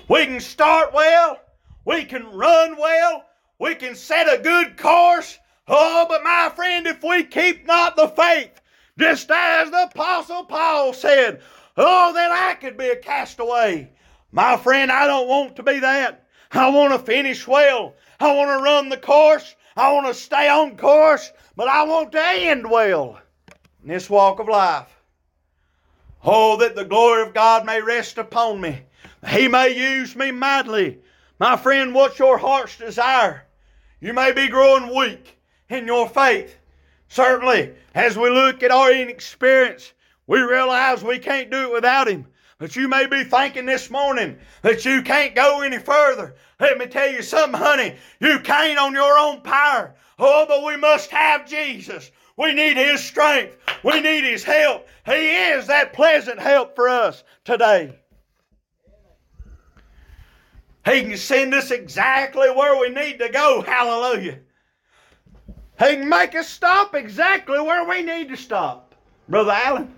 We 0.09 0.27
can 0.27 0.41
start 0.41 0.93
well, 0.93 1.41
we 1.87 2.05
can 2.05 2.27
run 2.33 2.77
well, 2.77 3.25
we 3.59 3.75
can 3.75 3.95
set 3.95 4.31
a 4.31 4.43
good 4.43 4.77
course. 4.77 5.39
Oh, 5.67 6.05
but 6.07 6.23
my 6.23 6.53
friend, 6.55 6.87
if 6.87 7.03
we 7.03 7.25
keep 7.25 7.67
not 7.67 7.97
the 7.97 8.09
faith, 8.09 8.61
just 8.99 9.31
as 9.31 9.71
the 9.71 9.85
Apostle 9.85 10.45
Paul 10.45 10.93
said, 10.93 11.41
oh, 11.79 12.13
then 12.13 12.31
I 12.31 12.53
could 12.61 12.77
be 12.77 12.91
a 12.91 12.97
castaway. 12.97 13.91
My 14.31 14.59
friend, 14.59 14.93
I 14.93 15.07
don't 15.07 15.29
want 15.29 15.57
to 15.57 15.63
be 15.63 15.79
that. 15.79 16.27
I 16.53 16.69
want 16.69 16.93
to 16.93 16.99
finish 16.99 17.49
well. 17.49 17.95
I 18.21 18.35
want 18.35 18.51
to 18.51 18.63
run 18.63 18.91
the 18.91 18.99
course. 18.99 19.57
I 19.79 19.91
want 19.93 20.09
to 20.09 20.15
stay 20.15 20.51
on 20.51 20.77
course, 20.77 21.33
but 21.57 21.69
I 21.69 21.85
want 21.85 22.13
to 22.13 22.23
end 22.23 22.71
well 22.71 23.19
in 23.83 23.89
this 23.89 24.11
walk 24.11 24.41
of 24.41 24.49
life. 24.49 25.00
Oh, 26.23 26.57
that 26.59 26.77
the 26.77 26.85
glory 26.85 27.23
of 27.23 27.35
God 27.35 27.65
may 27.65 27.81
rest 27.81 28.19
upon 28.19 28.61
me. 28.61 28.83
He 29.29 29.49
may 29.49 29.71
use 29.71 30.15
me 30.15 30.31
mightily. 30.31 30.99
My 31.39 31.57
friend, 31.57 31.95
what's 31.95 32.19
your 32.19 32.37
heart's 32.37 32.77
desire? 32.77 33.47
You 34.01 34.13
may 34.13 34.33
be 34.33 34.49
growing 34.49 34.95
weak 34.95 35.39
in 35.69 35.87
your 35.87 36.09
faith. 36.09 36.57
Certainly, 37.09 37.75
as 37.95 38.19
we 38.19 38.31
look 38.31 38.63
at 38.63 38.71
our 38.71 38.93
inexperience, 38.93 39.93
we 40.27 40.41
realize 40.41 41.03
we 41.03 41.19
can't 41.19 41.51
do 41.51 41.63
it 41.63 41.73
without 41.73 42.09
Him. 42.09 42.27
But 42.59 42.77
you 42.77 42.89
may 42.89 43.07
be 43.07 43.25
thinking 43.25 43.65
this 43.65 43.91
morning 43.91 44.39
that 44.61 44.85
you 44.85 45.03
can't 45.03 45.35
go 45.35 45.63
any 45.63 45.79
further. 45.79 46.35
Let 46.61 46.77
me 46.77 46.87
tell 46.87 47.11
you 47.11 47.23
something, 47.23 47.59
honey. 47.59 47.97
You 48.21 48.41
can't 48.41 48.79
on 48.79 48.93
your 48.93 49.19
own 49.19 49.41
power. 49.41 49.95
Oh, 50.19 50.45
but 50.47 50.65
we 50.65 50.77
must 50.77 51.11
have 51.11 51.49
Jesus. 51.49 52.11
We 52.41 52.55
need 52.55 52.79
His 52.79 53.05
strength. 53.05 53.59
We 53.85 54.01
need 54.01 54.25
His 54.25 54.43
help. 54.43 54.89
He 55.05 55.13
is 55.13 55.67
that 55.67 55.93
pleasant 55.93 56.41
help 56.41 56.75
for 56.75 56.89
us 56.89 57.23
today. 57.45 57.99
He 60.87 61.03
can 61.03 61.19
send 61.19 61.53
us 61.53 61.71
exactly 61.71 62.49
where 62.49 62.81
we 62.81 62.89
need 62.89 63.19
to 63.19 63.29
go. 63.29 63.61
Hallelujah. 63.61 64.39
He 65.79 65.97
can 65.97 66.09
make 66.09 66.35
us 66.35 66.49
stop 66.49 66.95
exactly 66.95 67.61
where 67.61 67.87
we 67.87 68.01
need 68.01 68.31
to 68.31 68.39
stop. 68.39 68.95
Brother 69.29 69.53
Allen. 69.53 69.95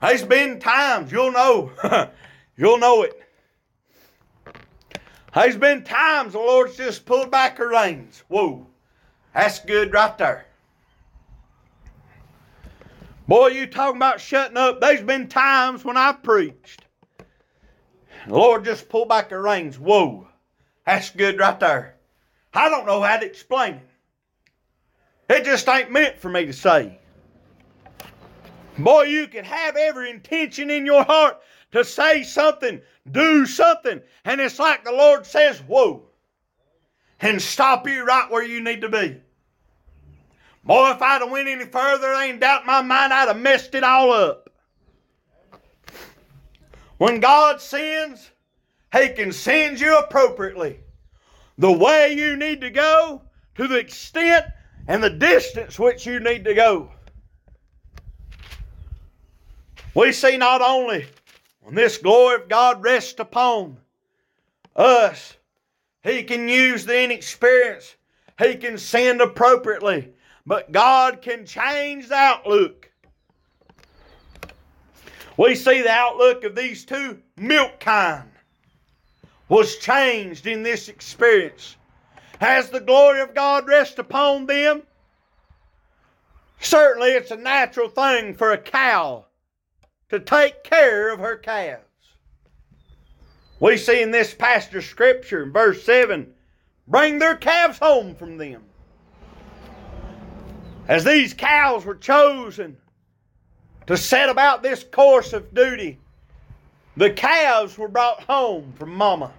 There's 0.00 0.22
been 0.22 0.60
times, 0.60 1.10
you'll 1.10 1.32
know, 1.32 1.72
you'll 2.56 2.78
know 2.78 3.02
it. 3.02 3.20
There's 5.34 5.56
been 5.56 5.82
times 5.82 6.34
the 6.34 6.38
Lord's 6.38 6.76
just 6.76 7.04
pulled 7.04 7.32
back 7.32 7.56
the 7.56 7.66
reins. 7.66 8.22
Whoa, 8.28 8.66
that's 9.34 9.60
good 9.60 9.92
right 9.92 10.16
there. 10.18 10.46
Boy, 13.28 13.48
you 13.48 13.66
talking 13.66 13.96
about 13.96 14.20
shutting 14.20 14.56
up. 14.56 14.80
There's 14.80 15.02
been 15.02 15.28
times 15.28 15.84
when 15.84 15.96
I've 15.96 16.22
preached. 16.22 16.84
The 18.26 18.34
Lord 18.34 18.64
just 18.64 18.88
pulled 18.88 19.08
back 19.08 19.30
the 19.30 19.38
reins. 19.38 19.78
Whoa, 19.78 20.28
that's 20.84 21.10
good 21.10 21.38
right 21.38 21.58
there. 21.58 21.96
I 22.54 22.68
don't 22.68 22.86
know 22.86 23.00
how 23.00 23.16
to 23.16 23.26
explain 23.26 23.74
it. 23.74 23.88
It 25.34 25.44
just 25.44 25.68
ain't 25.68 25.90
meant 25.90 26.18
for 26.18 26.28
me 26.28 26.44
to 26.46 26.52
say. 26.52 26.98
Boy, 28.76 29.04
you 29.04 29.28
can 29.28 29.44
have 29.44 29.76
every 29.76 30.10
intention 30.10 30.70
in 30.70 30.84
your 30.84 31.04
heart 31.04 31.40
to 31.72 31.84
say 31.84 32.22
something, 32.22 32.80
do 33.10 33.46
something, 33.46 34.00
and 34.24 34.40
it's 34.40 34.58
like 34.58 34.84
the 34.84 34.92
Lord 34.92 35.24
says, 35.24 35.60
Whoa, 35.60 36.02
and 37.22 37.40
stop 37.40 37.88
you 37.88 38.04
right 38.04 38.30
where 38.30 38.44
you 38.44 38.60
need 38.60 38.80
to 38.80 38.88
be. 38.88 39.16
Boy, 40.64 40.90
if 40.90 41.00
I'd 41.00 41.22
have 41.22 41.30
went 41.30 41.48
any 41.48 41.64
further, 41.64 42.08
I 42.08 42.26
ain't 42.26 42.40
doubt 42.40 42.66
my 42.66 42.82
mind 42.82 43.12
I'd 43.12 43.28
have 43.28 43.40
messed 43.40 43.74
it 43.74 43.84
all 43.84 44.12
up. 44.12 44.50
When 46.98 47.20
God 47.20 47.60
sends, 47.60 48.30
He 48.92 49.08
can 49.10 49.32
send 49.32 49.80
you 49.80 49.96
appropriately. 49.98 50.80
The 51.58 51.72
way 51.72 52.12
you 52.12 52.36
need 52.36 52.60
to 52.60 52.70
go, 52.70 53.22
to 53.56 53.68
the 53.68 53.78
extent 53.78 54.46
and 54.88 55.02
the 55.02 55.10
distance 55.10 55.78
which 55.78 56.06
you 56.06 56.20
need 56.20 56.44
to 56.44 56.54
go. 56.54 56.90
We 59.94 60.12
see 60.12 60.36
not 60.36 60.62
only 60.62 61.06
when 61.60 61.74
this 61.74 61.98
glory 61.98 62.36
of 62.36 62.48
God 62.48 62.82
rests 62.82 63.20
upon 63.20 63.78
us 64.74 65.36
He 66.02 66.22
can 66.24 66.48
use 66.48 66.84
the 66.84 67.00
inexperienced. 67.00 67.96
He 68.38 68.56
can 68.56 68.78
send 68.78 69.20
appropriately. 69.20 70.12
But 70.44 70.72
God 70.72 71.22
can 71.22 71.46
change 71.46 72.08
the 72.08 72.16
outlook. 72.16 72.90
We 75.36 75.54
see 75.54 75.82
the 75.82 75.90
outlook 75.90 76.44
of 76.44 76.54
these 76.54 76.84
two 76.84 77.22
milk 77.36 77.78
kine 77.80 78.30
was 79.48 79.76
changed 79.76 80.46
in 80.46 80.62
this 80.62 80.88
experience. 80.88 81.76
Has 82.40 82.70
the 82.70 82.80
glory 82.80 83.20
of 83.20 83.34
God 83.34 83.66
rest 83.68 83.98
upon 83.98 84.46
them? 84.46 84.82
Certainly, 86.58 87.10
it's 87.10 87.30
a 87.30 87.36
natural 87.36 87.88
thing 87.88 88.34
for 88.34 88.52
a 88.52 88.58
cow 88.58 89.26
to 90.08 90.20
take 90.20 90.64
care 90.64 91.12
of 91.12 91.20
her 91.20 91.36
calves. 91.36 91.91
We 93.62 93.76
see 93.76 94.02
in 94.02 94.10
this 94.10 94.34
of 94.40 94.82
Scripture, 94.82 95.44
in 95.44 95.52
verse 95.52 95.84
7, 95.84 96.34
bring 96.88 97.20
their 97.20 97.36
calves 97.36 97.78
home 97.78 98.16
from 98.16 98.36
them. 98.36 98.64
As 100.88 101.04
these 101.04 101.32
cows 101.32 101.84
were 101.84 101.94
chosen 101.94 102.76
to 103.86 103.96
set 103.96 104.28
about 104.28 104.64
this 104.64 104.82
course 104.82 105.32
of 105.32 105.54
duty, 105.54 106.00
the 106.96 107.10
calves 107.10 107.78
were 107.78 107.86
brought 107.86 108.24
home 108.24 108.72
from 108.76 108.92
Mama. 108.92 109.30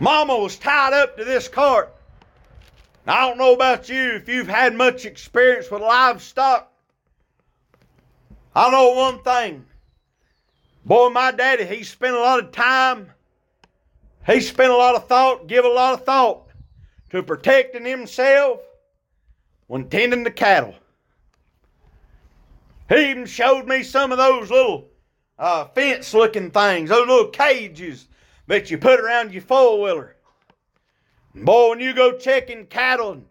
Mama 0.00 0.36
was 0.36 0.58
tied 0.58 0.92
up 0.92 1.16
to 1.16 1.24
this 1.24 1.46
cart. 1.46 1.94
I 3.06 3.28
don't 3.28 3.38
know 3.38 3.54
about 3.54 3.88
you 3.88 4.16
if 4.16 4.28
you've 4.28 4.48
had 4.48 4.74
much 4.74 5.04
experience 5.04 5.70
with 5.70 5.82
livestock. 5.82 6.68
I 8.56 8.72
know 8.72 8.90
one 8.90 9.22
thing. 9.22 9.64
Boy, 10.86 11.08
my 11.08 11.32
daddy, 11.32 11.64
he 11.64 11.82
spent 11.82 12.14
a 12.14 12.20
lot 12.20 12.38
of 12.38 12.52
time, 12.52 13.10
he 14.24 14.40
spent 14.40 14.70
a 14.70 14.76
lot 14.76 14.94
of 14.94 15.08
thought, 15.08 15.48
give 15.48 15.64
a 15.64 15.68
lot 15.68 15.94
of 15.94 16.04
thought 16.04 16.46
to 17.10 17.24
protecting 17.24 17.84
himself 17.84 18.60
when 19.66 19.88
tending 19.88 20.22
the 20.22 20.30
cattle. 20.30 20.76
He 22.88 23.10
even 23.10 23.26
showed 23.26 23.66
me 23.66 23.82
some 23.82 24.12
of 24.12 24.18
those 24.18 24.48
little 24.48 24.86
uh, 25.40 25.64
fence 25.64 26.14
looking 26.14 26.52
things, 26.52 26.88
those 26.88 27.08
little 27.08 27.30
cages 27.30 28.06
that 28.46 28.70
you 28.70 28.78
put 28.78 29.00
around 29.00 29.32
your 29.32 29.42
four 29.42 29.82
wheeler. 29.82 30.14
Boy, 31.34 31.70
when 31.70 31.80
you 31.80 31.94
go 31.94 32.16
checking 32.16 32.64
cattle 32.66 33.10
and 33.10 33.26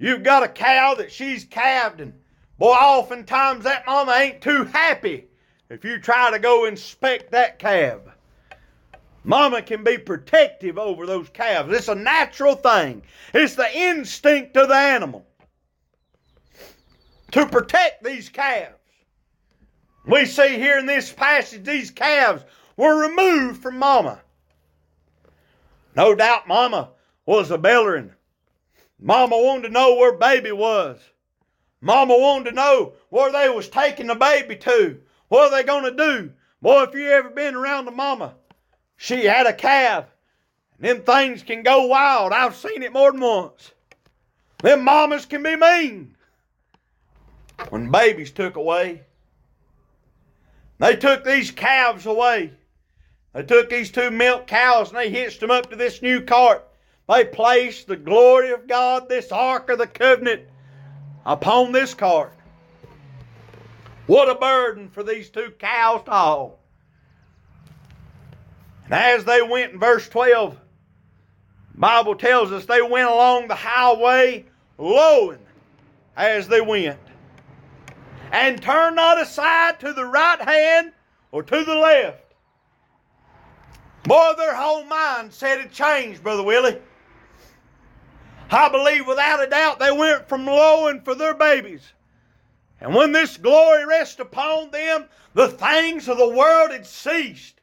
you've 0.00 0.24
got 0.24 0.42
a 0.42 0.48
cow 0.48 0.94
that 0.94 1.12
she's 1.12 1.44
calved, 1.44 2.00
and 2.00 2.12
boy, 2.58 2.72
oftentimes 2.72 3.62
that 3.62 3.86
mama 3.86 4.16
ain't 4.18 4.40
too 4.40 4.64
happy 4.64 5.27
if 5.70 5.84
you 5.84 5.98
try 5.98 6.30
to 6.30 6.38
go 6.38 6.64
inspect 6.64 7.30
that 7.32 7.58
calf. 7.58 8.00
Mama 9.24 9.60
can 9.60 9.84
be 9.84 9.98
protective 9.98 10.78
over 10.78 11.04
those 11.04 11.28
calves. 11.28 11.72
It's 11.72 11.88
a 11.88 11.94
natural 11.94 12.54
thing. 12.54 13.02
It's 13.34 13.56
the 13.56 13.68
instinct 13.76 14.56
of 14.56 14.68
the 14.68 14.74
animal 14.74 15.26
to 17.32 17.46
protect 17.46 18.02
these 18.02 18.28
calves. 18.28 18.74
We 20.06 20.24
see 20.24 20.56
here 20.56 20.78
in 20.78 20.86
this 20.86 21.12
passage 21.12 21.64
these 21.64 21.90
calves 21.90 22.42
were 22.76 23.06
removed 23.06 23.60
from 23.60 23.78
Mama. 23.78 24.20
No 25.94 26.14
doubt 26.14 26.48
Mama 26.48 26.90
was 27.26 27.50
a 27.50 27.58
bellering. 27.58 28.12
Mama 28.98 29.36
wanted 29.36 29.68
to 29.68 29.74
know 29.74 29.96
where 29.96 30.14
baby 30.14 30.52
was. 30.52 30.98
Mama 31.82 32.16
wanted 32.16 32.50
to 32.50 32.56
know 32.56 32.94
where 33.10 33.30
they 33.30 33.50
was 33.50 33.68
taking 33.68 34.06
the 34.06 34.14
baby 34.14 34.56
to. 34.56 34.98
What 35.28 35.52
are 35.52 35.56
they 35.56 35.64
going 35.64 35.84
to 35.84 35.90
do? 35.90 36.32
Boy, 36.60 36.84
if 36.84 36.94
you 36.94 37.08
ever 37.08 37.30
been 37.30 37.54
around 37.54 37.84
the 37.84 37.90
mama, 37.90 38.34
she 38.96 39.24
had 39.24 39.46
a 39.46 39.52
calf. 39.52 40.06
And 40.80 40.88
them 40.88 41.02
things 41.02 41.42
can 41.42 41.62
go 41.62 41.86
wild. 41.86 42.32
I've 42.32 42.56
seen 42.56 42.82
it 42.82 42.92
more 42.92 43.12
than 43.12 43.20
once. 43.20 43.72
Them 44.62 44.84
mamas 44.84 45.26
can 45.26 45.42
be 45.42 45.56
mean. 45.56 46.16
When 47.70 47.90
babies 47.90 48.30
took 48.30 48.56
away, 48.56 49.02
they 50.78 50.96
took 50.96 51.24
these 51.24 51.50
calves 51.50 52.06
away. 52.06 52.52
They 53.34 53.42
took 53.42 53.68
these 53.68 53.90
two 53.90 54.10
milk 54.10 54.46
cows 54.46 54.88
and 54.88 54.98
they 54.98 55.10
hitched 55.10 55.40
them 55.40 55.50
up 55.50 55.70
to 55.70 55.76
this 55.76 56.02
new 56.02 56.22
cart. 56.22 56.64
They 57.08 57.24
placed 57.24 57.86
the 57.86 57.96
glory 57.96 58.50
of 58.52 58.66
God, 58.66 59.08
this 59.08 59.32
Ark 59.32 59.70
of 59.70 59.78
the 59.78 59.86
Covenant, 59.86 60.42
upon 61.24 61.72
this 61.72 61.94
cart. 61.94 62.37
What 64.08 64.30
a 64.30 64.34
burden 64.34 64.88
for 64.88 65.02
these 65.02 65.28
two 65.28 65.52
cows 65.58 66.02
to 66.04 66.10
haul. 66.10 66.58
And 68.86 68.94
as 68.94 69.26
they 69.26 69.42
went 69.42 69.74
in 69.74 69.78
verse 69.78 70.08
12, 70.08 70.58
Bible 71.74 72.14
tells 72.14 72.50
us 72.50 72.64
they 72.64 72.80
went 72.80 73.06
along 73.06 73.48
the 73.48 73.54
highway 73.54 74.46
lowing 74.78 75.40
as 76.16 76.48
they 76.48 76.62
went. 76.62 76.98
And 78.32 78.62
turned 78.62 78.96
not 78.96 79.20
aside 79.20 79.78
to 79.80 79.92
the 79.92 80.06
right 80.06 80.40
hand 80.40 80.92
or 81.30 81.42
to 81.42 81.64
the 81.64 81.74
left. 81.74 82.32
Boy, 84.04 84.32
their 84.38 84.54
whole 84.54 84.84
mindset 84.84 85.60
had 85.60 85.70
changed, 85.70 86.22
Brother 86.22 86.42
Willie. 86.42 86.80
I 88.50 88.70
believe 88.70 89.06
without 89.06 89.44
a 89.44 89.50
doubt 89.50 89.78
they 89.78 89.92
went 89.92 90.30
from 90.30 90.46
lowing 90.46 91.02
for 91.02 91.14
their 91.14 91.34
babies 91.34 91.92
and 92.80 92.94
when 92.94 93.12
this 93.12 93.36
glory 93.36 93.84
rested 93.84 94.22
upon 94.22 94.70
them, 94.70 95.06
the 95.34 95.48
things 95.48 96.08
of 96.08 96.18
the 96.18 96.28
world 96.28 96.70
had 96.70 96.86
ceased. 96.86 97.60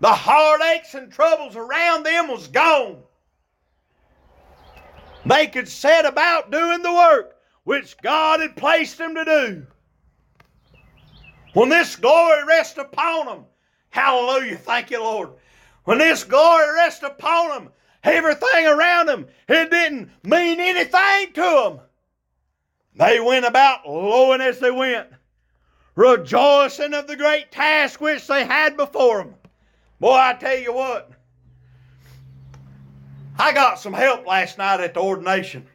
The 0.00 0.12
heartaches 0.12 0.94
and 0.94 1.10
troubles 1.10 1.56
around 1.56 2.04
them 2.04 2.28
was 2.28 2.48
gone. 2.48 3.02
They 5.24 5.46
could 5.46 5.68
set 5.68 6.04
about 6.04 6.50
doing 6.50 6.82
the 6.82 6.92
work 6.92 7.36
which 7.64 7.96
God 7.98 8.40
had 8.40 8.56
placed 8.56 8.98
them 8.98 9.14
to 9.14 9.24
do. 9.24 9.66
When 11.54 11.70
this 11.70 11.96
glory 11.96 12.44
rested 12.44 12.82
upon 12.82 13.26
them, 13.26 13.44
hallelujah, 13.88 14.56
thank 14.58 14.90
you, 14.90 15.00
Lord. 15.00 15.30
When 15.84 15.98
this 15.98 16.22
glory 16.22 16.74
rested 16.74 17.06
upon 17.06 17.48
them, 17.48 17.72
everything 18.04 18.66
around 18.66 19.06
them, 19.06 19.26
it 19.48 19.70
didn't 19.70 20.10
mean 20.22 20.60
anything 20.60 21.32
to 21.32 21.40
them. 21.40 21.80
They 22.96 23.20
went 23.20 23.44
about 23.44 23.86
lowing 23.86 24.40
as 24.40 24.58
they 24.58 24.70
went, 24.70 25.08
rejoicing 25.94 26.94
of 26.94 27.06
the 27.06 27.16
great 27.16 27.52
task 27.52 28.00
which 28.00 28.26
they 28.26 28.44
had 28.44 28.76
before 28.76 29.18
them. 29.18 29.34
Boy, 30.00 30.14
I 30.14 30.34
tell 30.34 30.56
you 30.56 30.72
what, 30.72 31.10
I 33.38 33.52
got 33.52 33.78
some 33.78 33.92
help 33.92 34.26
last 34.26 34.56
night 34.56 34.80
at 34.80 34.94
the 34.94 35.00
ordination. 35.00 35.66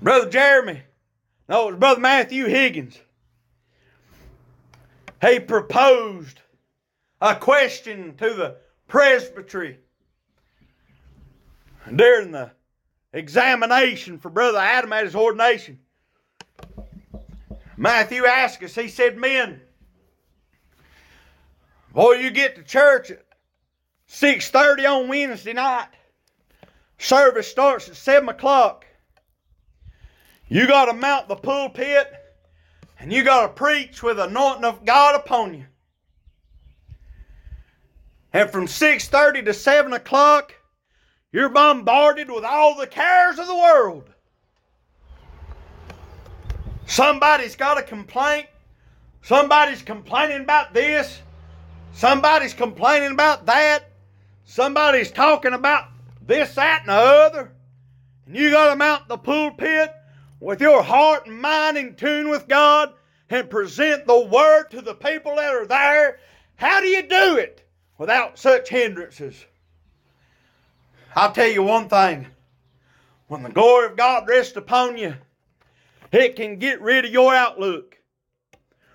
Brother 0.00 0.30
Jeremy, 0.30 0.82
no, 1.48 1.68
it 1.68 1.72
was 1.72 1.78
Brother 1.78 2.00
Matthew 2.00 2.46
Higgins. 2.46 2.98
He 5.20 5.38
proposed 5.40 6.40
a 7.20 7.36
question 7.36 8.16
to 8.16 8.34
the 8.34 8.56
presbytery 8.88 9.78
during 11.94 12.32
the 12.32 12.50
examination 13.12 14.18
for 14.18 14.30
Brother 14.30 14.58
Adam 14.58 14.92
at 14.92 15.04
his 15.04 15.14
ordination. 15.14 15.78
Matthew 17.76 18.26
asked 18.26 18.62
us, 18.62 18.74
he 18.74 18.88
said, 18.88 19.16
Men, 19.16 19.60
boy, 21.92 22.12
you 22.12 22.30
get 22.30 22.56
to 22.56 22.62
church 22.62 23.10
at 23.10 23.24
6.30 24.08 24.88
on 24.88 25.08
Wednesday 25.08 25.52
night. 25.52 25.88
Service 26.98 27.48
starts 27.48 27.88
at 27.88 27.96
7 27.96 28.28
o'clock. 28.28 28.86
You 30.48 30.66
got 30.66 30.84
to 30.84 30.92
mount 30.92 31.28
the 31.28 31.36
pulpit 31.36 32.12
and 33.00 33.12
you 33.12 33.24
got 33.24 33.42
to 33.42 33.48
preach 33.48 34.02
with 34.02 34.20
anointing 34.20 34.64
of 34.64 34.84
God 34.84 35.16
upon 35.16 35.54
you. 35.54 35.64
And 38.32 38.48
from 38.50 38.66
6.30 38.66 39.46
to 39.46 39.54
7 39.54 39.92
o'clock, 39.92 40.54
you're 41.32 41.48
bombarded 41.48 42.30
with 42.30 42.44
all 42.44 42.76
the 42.76 42.86
cares 42.86 43.38
of 43.38 43.46
the 43.46 43.56
world. 43.56 44.08
Somebody's 46.86 47.56
got 47.56 47.78
a 47.78 47.82
complaint. 47.82 48.46
Somebody's 49.22 49.82
complaining 49.82 50.42
about 50.42 50.74
this. 50.74 51.22
Somebody's 51.92 52.52
complaining 52.52 53.12
about 53.12 53.46
that. 53.46 53.84
Somebody's 54.44 55.10
talking 55.10 55.54
about 55.54 55.88
this, 56.20 56.54
that, 56.54 56.80
and 56.80 56.90
the 56.90 56.92
other. 56.92 57.52
And 58.26 58.36
you 58.36 58.50
got 58.50 58.70
to 58.70 58.76
mount 58.76 59.08
the 59.08 59.16
pulpit 59.16 59.92
with 60.40 60.60
your 60.60 60.82
heart 60.82 61.26
and 61.26 61.40
mind 61.40 61.78
in 61.78 61.94
tune 61.94 62.28
with 62.28 62.48
God 62.48 62.92
and 63.30 63.48
present 63.48 64.06
the 64.06 64.20
word 64.20 64.64
to 64.70 64.82
the 64.82 64.94
people 64.94 65.36
that 65.36 65.54
are 65.54 65.66
there. 65.66 66.18
How 66.56 66.80
do 66.80 66.86
you 66.86 67.02
do 67.02 67.36
it 67.36 67.66
without 67.96 68.38
such 68.38 68.68
hindrances? 68.68 69.46
I'll 71.14 71.32
tell 71.32 71.48
you 71.48 71.62
one 71.62 71.88
thing. 71.88 72.26
When 73.28 73.42
the 73.42 73.50
glory 73.50 73.86
of 73.86 73.96
God 73.96 74.28
rests 74.28 74.56
upon 74.56 74.96
you, 74.98 75.14
it 76.10 76.36
can 76.36 76.58
get 76.58 76.80
rid 76.82 77.04
of 77.04 77.10
your 77.12 77.34
outlook. 77.34 77.98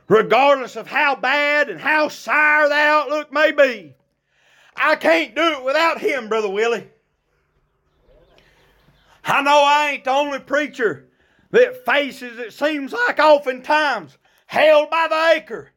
regardless 0.08 0.76
of 0.76 0.88
how 0.88 1.16
bad 1.16 1.70
and 1.70 1.80
how 1.80 2.08
sour 2.08 2.68
the 2.70 2.76
outlook 2.76 3.32
may 3.32 3.52
be. 3.52 3.94
I 4.76 4.96
can't 4.96 5.36
do 5.36 5.42
it 5.42 5.64
without 5.64 6.00
Him, 6.00 6.30
Brother 6.30 6.50
Willie. 6.50 6.88
I 9.26 9.42
know 9.42 9.62
I 9.66 9.92
ain't 9.92 10.06
the 10.06 10.12
only 10.12 10.40
preacher 10.40 11.08
that 11.52 11.86
faces, 11.86 12.40
it 12.40 12.54
seems 12.54 12.94
like 12.94 13.20
oftentimes, 13.20 14.18
held 14.46 14.90
by 14.90 15.08
the 15.10 15.42
acre. 15.42 15.72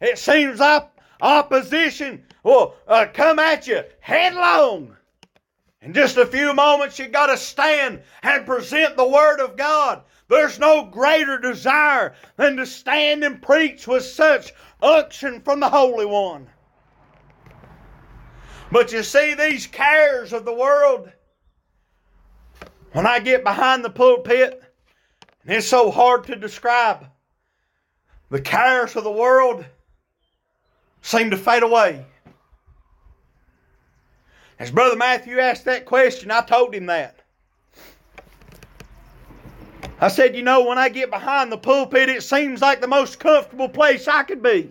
It 0.00 0.18
seems 0.18 0.58
like 0.60 0.88
opposition 1.20 2.24
will 2.42 2.74
uh, 2.86 3.06
come 3.12 3.38
at 3.38 3.66
you 3.66 3.82
headlong. 4.00 4.96
In 5.80 5.94
just 5.94 6.16
a 6.16 6.26
few 6.26 6.52
moments, 6.54 6.98
you 6.98 7.06
got 7.06 7.26
to 7.26 7.36
stand 7.36 8.02
and 8.22 8.46
present 8.46 8.96
the 8.96 9.08
Word 9.08 9.40
of 9.40 9.56
God. 9.56 10.02
There's 10.28 10.58
no 10.58 10.84
greater 10.84 11.38
desire 11.38 12.14
than 12.36 12.56
to 12.56 12.66
stand 12.66 13.22
and 13.22 13.40
preach 13.40 13.86
with 13.86 14.04
such 14.04 14.52
unction 14.82 15.40
from 15.40 15.60
the 15.60 15.70
Holy 15.70 16.04
One. 16.04 16.48
But 18.70 18.92
you 18.92 19.02
see, 19.02 19.34
these 19.34 19.66
cares 19.66 20.32
of 20.32 20.44
the 20.44 20.52
world, 20.52 21.10
when 22.92 23.06
I 23.06 23.20
get 23.20 23.44
behind 23.44 23.84
the 23.84 23.90
pulpit, 23.90 24.62
and 25.44 25.52
it's 25.56 25.66
so 25.66 25.90
hard 25.90 26.24
to 26.24 26.36
describe, 26.36 27.06
the 28.30 28.40
cares 28.40 28.96
of 28.96 29.04
the 29.04 29.10
world 29.10 29.64
seem 31.00 31.30
to 31.30 31.36
fade 31.36 31.62
away. 31.62 32.04
As 34.58 34.70
Brother 34.72 34.96
Matthew 34.96 35.38
asked 35.38 35.64
that 35.66 35.84
question, 35.84 36.30
I 36.30 36.42
told 36.42 36.74
him 36.74 36.86
that. 36.86 37.20
I 40.00 40.08
said, 40.08 40.36
you 40.36 40.42
know, 40.42 40.64
when 40.64 40.78
I 40.78 40.88
get 40.88 41.10
behind 41.10 41.50
the 41.50 41.58
pulpit, 41.58 42.08
it 42.08 42.22
seems 42.22 42.60
like 42.60 42.80
the 42.80 42.88
most 42.88 43.18
comfortable 43.18 43.68
place 43.68 44.06
I 44.06 44.22
could 44.22 44.42
be. 44.42 44.70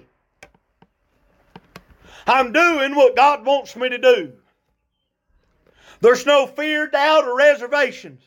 I'm 2.25 2.51
doing 2.51 2.95
what 2.95 3.15
God 3.15 3.45
wants 3.45 3.75
me 3.75 3.89
to 3.89 3.97
do. 3.97 4.33
There's 6.01 6.25
no 6.25 6.47
fear, 6.47 6.88
doubt, 6.88 7.25
or 7.25 7.38
reservations. 7.38 8.21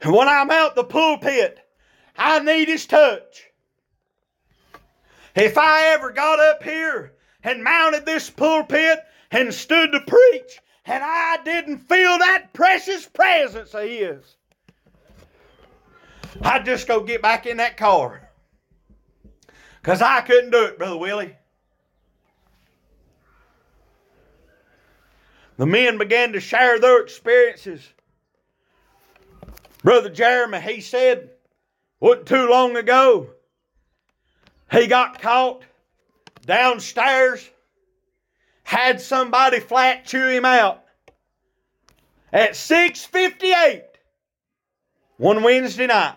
And 0.00 0.12
when 0.12 0.28
I'm 0.28 0.50
out 0.50 0.74
the 0.74 0.84
pulpit, 0.84 1.58
I 2.16 2.38
need 2.40 2.68
His 2.68 2.86
touch. 2.86 3.44
If 5.34 5.58
I 5.58 5.88
ever 5.88 6.10
got 6.10 6.40
up 6.40 6.62
here 6.62 7.12
and 7.44 7.62
mounted 7.62 8.06
this 8.06 8.30
pulpit 8.30 9.05
and 9.30 9.52
stood 9.52 9.92
to 9.92 10.00
preach, 10.00 10.60
and 10.84 11.02
I 11.04 11.38
didn't 11.44 11.78
feel 11.78 12.18
that 12.18 12.52
precious 12.52 13.06
presence 13.06 13.74
of 13.74 13.82
His, 13.82 14.36
I'd 16.42 16.64
just 16.64 16.86
go 16.86 17.00
get 17.00 17.22
back 17.22 17.46
in 17.46 17.56
that 17.58 17.76
car. 17.76 18.28
Because 19.80 20.02
I 20.02 20.20
couldn't 20.20 20.50
do 20.50 20.64
it, 20.64 20.78
Brother 20.78 20.96
Willie. 20.96 21.36
The 25.56 25.66
men 25.66 25.96
began 25.96 26.32
to 26.32 26.40
share 26.40 26.78
their 26.78 27.00
experiences. 27.00 27.88
Brother 29.82 30.10
Jeremy, 30.10 30.60
he 30.60 30.80
said, 30.80 31.30
wasn't 32.00 32.26
too 32.26 32.48
long 32.48 32.76
ago, 32.76 33.30
he 34.70 34.86
got 34.86 35.20
caught 35.20 35.62
downstairs, 36.44 37.48
had 38.66 39.00
somebody 39.00 39.60
flat 39.60 40.04
chew 40.04 40.26
him 40.26 40.44
out. 40.44 40.82
At 42.32 42.50
6.58, 42.50 43.82
one 45.18 45.44
Wednesday 45.44 45.86
night, 45.86 46.16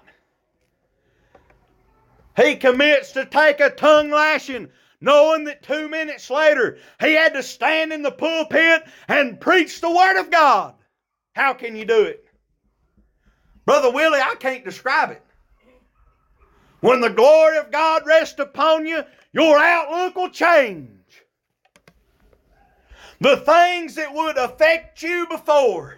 he 2.36 2.56
commits 2.56 3.12
to 3.12 3.26
take 3.26 3.60
a 3.60 3.70
tongue 3.70 4.10
lashing, 4.10 4.70
knowing 5.00 5.43
that 5.43 5.62
two 5.62 5.88
minutes 5.89 6.32
later 6.32 6.80
he 7.00 7.14
had 7.14 7.36
to 7.36 7.43
stand 7.43 7.93
in 7.93 8.02
the 8.02 8.12
pulpit 8.12 8.84
and 9.08 9.39
preach 9.39 9.80
the 9.80 9.91
Word 9.91 10.20
of 10.20 10.32
God. 10.32 10.74
How 11.34 11.54
can 11.54 11.76
you 11.76 11.86
do 11.86 12.02
it? 12.02 12.26
Brother 13.66 13.91
Willie, 13.91 14.22
I 14.22 14.34
can't 14.39 14.66
describe 14.66 15.12
it. 15.12 15.24
When 16.80 17.00
the 17.00 17.12
glory 17.12 17.60
of 17.60 17.70
God 17.70 18.08
rests 18.08 18.39
upon 18.39 18.88
you, 18.88 19.04
your 19.34 19.60
outlook 19.60 20.16
will 20.16 20.32
change. 20.32 20.99
The 23.22 23.38
things 23.38 23.96
that 23.96 24.14
would 24.14 24.38
affect 24.38 25.04
you 25.04 25.28
before. 25.28 25.98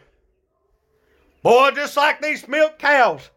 Boy, 1.44 1.72
just 1.72 1.96
like 1.96 2.22
these 2.22 2.48
milk 2.48 2.80
cows. 2.80 3.30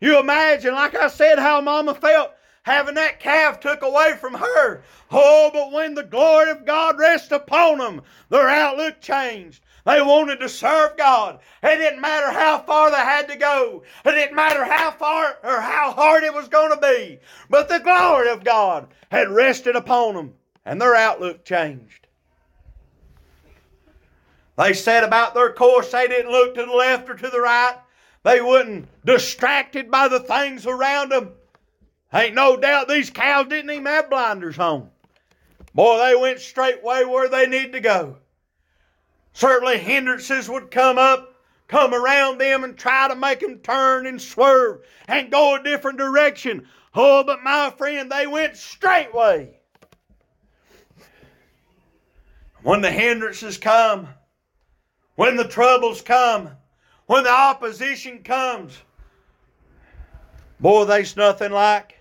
You 0.00 0.18
imagine, 0.18 0.74
like 0.74 0.94
I 0.94 1.08
said, 1.08 1.38
how 1.38 1.60
Mama 1.60 1.94
felt 1.94 2.32
having 2.62 2.94
that 2.94 3.20
calf 3.20 3.60
took 3.60 3.82
away 3.82 4.14
from 4.20 4.34
her. 4.34 4.82
Oh, 5.10 5.50
but 5.52 5.72
when 5.72 5.94
the 5.94 6.02
glory 6.02 6.50
of 6.50 6.66
God 6.66 6.98
rests 6.98 7.30
upon 7.30 7.78
them, 7.78 8.02
their 8.28 8.48
outlook 8.48 9.00
changed. 9.00 9.62
They 9.84 10.00
wanted 10.00 10.38
to 10.40 10.48
serve 10.48 10.96
God. 10.96 11.40
It 11.62 11.76
didn't 11.76 12.00
matter 12.00 12.30
how 12.30 12.58
far 12.58 12.90
they 12.90 12.96
had 12.96 13.28
to 13.28 13.36
go. 13.36 13.82
It 14.04 14.12
didn't 14.12 14.36
matter 14.36 14.64
how 14.64 14.92
far 14.92 15.38
or 15.42 15.60
how 15.60 15.92
hard 15.92 16.22
it 16.22 16.34
was 16.34 16.48
going 16.48 16.70
to 16.70 16.80
be. 16.80 17.18
But 17.50 17.68
the 17.68 17.80
glory 17.80 18.28
of 18.28 18.44
God 18.44 18.88
had 19.10 19.28
rested 19.30 19.74
upon 19.74 20.14
them, 20.14 20.34
and 20.64 20.80
their 20.80 20.94
outlook 20.94 21.44
changed. 21.44 22.01
They 24.56 24.72
said 24.74 25.04
about 25.04 25.34
their 25.34 25.52
course 25.52 25.90
they 25.90 26.08
didn't 26.08 26.30
look 26.30 26.54
to 26.54 26.66
the 26.66 26.72
left 26.72 27.08
or 27.08 27.14
to 27.14 27.28
the 27.30 27.40
right. 27.40 27.76
They 28.22 28.40
wasn't 28.40 28.88
distracted 29.04 29.90
by 29.90 30.08
the 30.08 30.20
things 30.20 30.66
around 30.66 31.10
them. 31.10 31.32
Ain't 32.12 32.34
no 32.34 32.56
doubt 32.56 32.88
these 32.88 33.10
cows 33.10 33.46
didn't 33.48 33.70
even 33.70 33.86
have 33.86 34.10
blinders 34.10 34.58
on. 34.58 34.90
Boy, 35.74 35.98
they 35.98 36.14
went 36.14 36.40
straight 36.40 36.82
way 36.84 37.04
where 37.04 37.28
they 37.28 37.46
need 37.46 37.72
to 37.72 37.80
go. 37.80 38.18
Certainly 39.32 39.78
hindrances 39.78 40.48
would 40.48 40.70
come 40.70 40.98
up, 40.98 41.34
come 41.68 41.94
around 41.94 42.38
them 42.38 42.64
and 42.64 42.76
try 42.76 43.08
to 43.08 43.16
make 43.16 43.40
them 43.40 43.58
turn 43.58 44.06
and 44.06 44.20
swerve 44.20 44.82
and 45.08 45.30
go 45.30 45.54
a 45.54 45.62
different 45.62 45.98
direction. 45.98 46.68
Oh, 46.94 47.24
but 47.24 47.42
my 47.42 47.70
friend, 47.70 48.12
they 48.12 48.26
went 48.26 48.58
straight 48.58 49.14
way. 49.14 49.56
When 52.62 52.82
the 52.82 52.90
hindrances 52.90 53.56
come, 53.56 54.08
when 55.22 55.36
the 55.36 55.44
troubles 55.44 56.02
come, 56.02 56.50
when 57.06 57.22
the 57.22 57.30
opposition 57.30 58.24
comes, 58.24 58.76
boy, 60.58 60.84
there's 60.84 61.16
nothing 61.16 61.52
like 61.52 61.96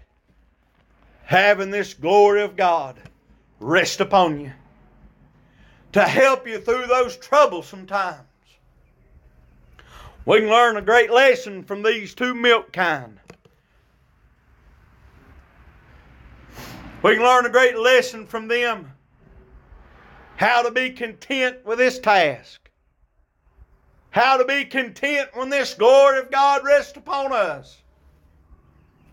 having 1.22 1.70
this 1.70 1.94
glory 1.94 2.42
of 2.42 2.56
God 2.56 3.00
rest 3.60 4.02
upon 4.02 4.40
you 4.42 4.52
to 5.92 6.02
help 6.02 6.48
you 6.48 6.60
through 6.60 6.88
those 6.88 7.16
troublesome 7.16 7.86
times. 7.86 8.26
We 10.26 10.40
can 10.40 10.50
learn 10.50 10.78
a 10.78 10.82
great 10.82 11.12
lesson 11.12 11.64
from 11.64 11.84
these 11.84 12.16
two 12.16 12.34
milk 12.34 12.72
kine. 12.72 13.20
We 17.04 17.14
can 17.14 17.24
learn 17.24 17.46
a 17.46 17.52
great 17.52 17.78
lesson 17.78 18.26
from 18.26 18.48
them 18.48 18.94
how 20.38 20.64
to 20.64 20.72
be 20.72 20.90
content 20.90 21.64
with 21.64 21.78
this 21.78 22.00
task. 22.00 22.61
How 24.12 24.36
to 24.36 24.44
be 24.44 24.66
content 24.66 25.30
when 25.34 25.50
this 25.50 25.74
glory 25.74 26.20
of 26.20 26.30
God 26.30 26.66
rests 26.66 26.98
upon 26.98 27.32
us. 27.32 27.78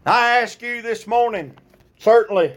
I 0.04 0.38
ask 0.38 0.60
you 0.60 0.82
this 0.82 1.06
morning, 1.06 1.56
certainly, 1.98 2.56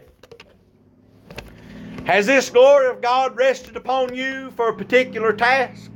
has 2.04 2.26
this 2.26 2.50
glory 2.50 2.88
of 2.88 3.00
God 3.00 3.36
rested 3.36 3.76
upon 3.76 4.14
you 4.14 4.50
for 4.52 4.68
a 4.68 4.76
particular 4.76 5.32
task? 5.32 5.92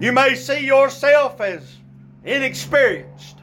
You 0.00 0.10
may 0.10 0.34
see 0.34 0.66
yourself 0.66 1.40
as 1.40 1.76
inexperienced. 2.24 3.36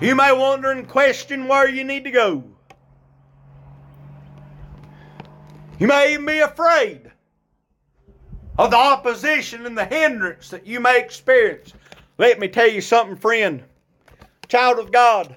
You 0.00 0.16
may 0.16 0.32
wonder 0.32 0.72
and 0.72 0.88
question 0.88 1.46
where 1.46 1.68
you 1.68 1.84
need 1.84 2.04
to 2.04 2.10
go. 2.10 2.42
You 5.78 5.86
may 5.86 6.14
even 6.14 6.26
be 6.26 6.40
afraid 6.40 7.09
of 8.60 8.70
the 8.70 8.76
opposition 8.76 9.64
and 9.64 9.76
the 9.76 9.86
hindrance 9.86 10.50
that 10.50 10.66
you 10.66 10.80
may 10.80 11.00
experience. 11.00 11.72
Let 12.18 12.38
me 12.38 12.46
tell 12.46 12.68
you 12.68 12.82
something, 12.82 13.16
friend. 13.16 13.62
Child 14.48 14.78
of 14.78 14.92
God, 14.92 15.34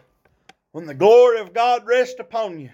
when 0.74 0.86
the 0.86 0.94
glory 0.94 1.40
of 1.40 1.54
God 1.54 1.86
rests 1.86 2.20
upon 2.20 2.60
you, 2.60 2.70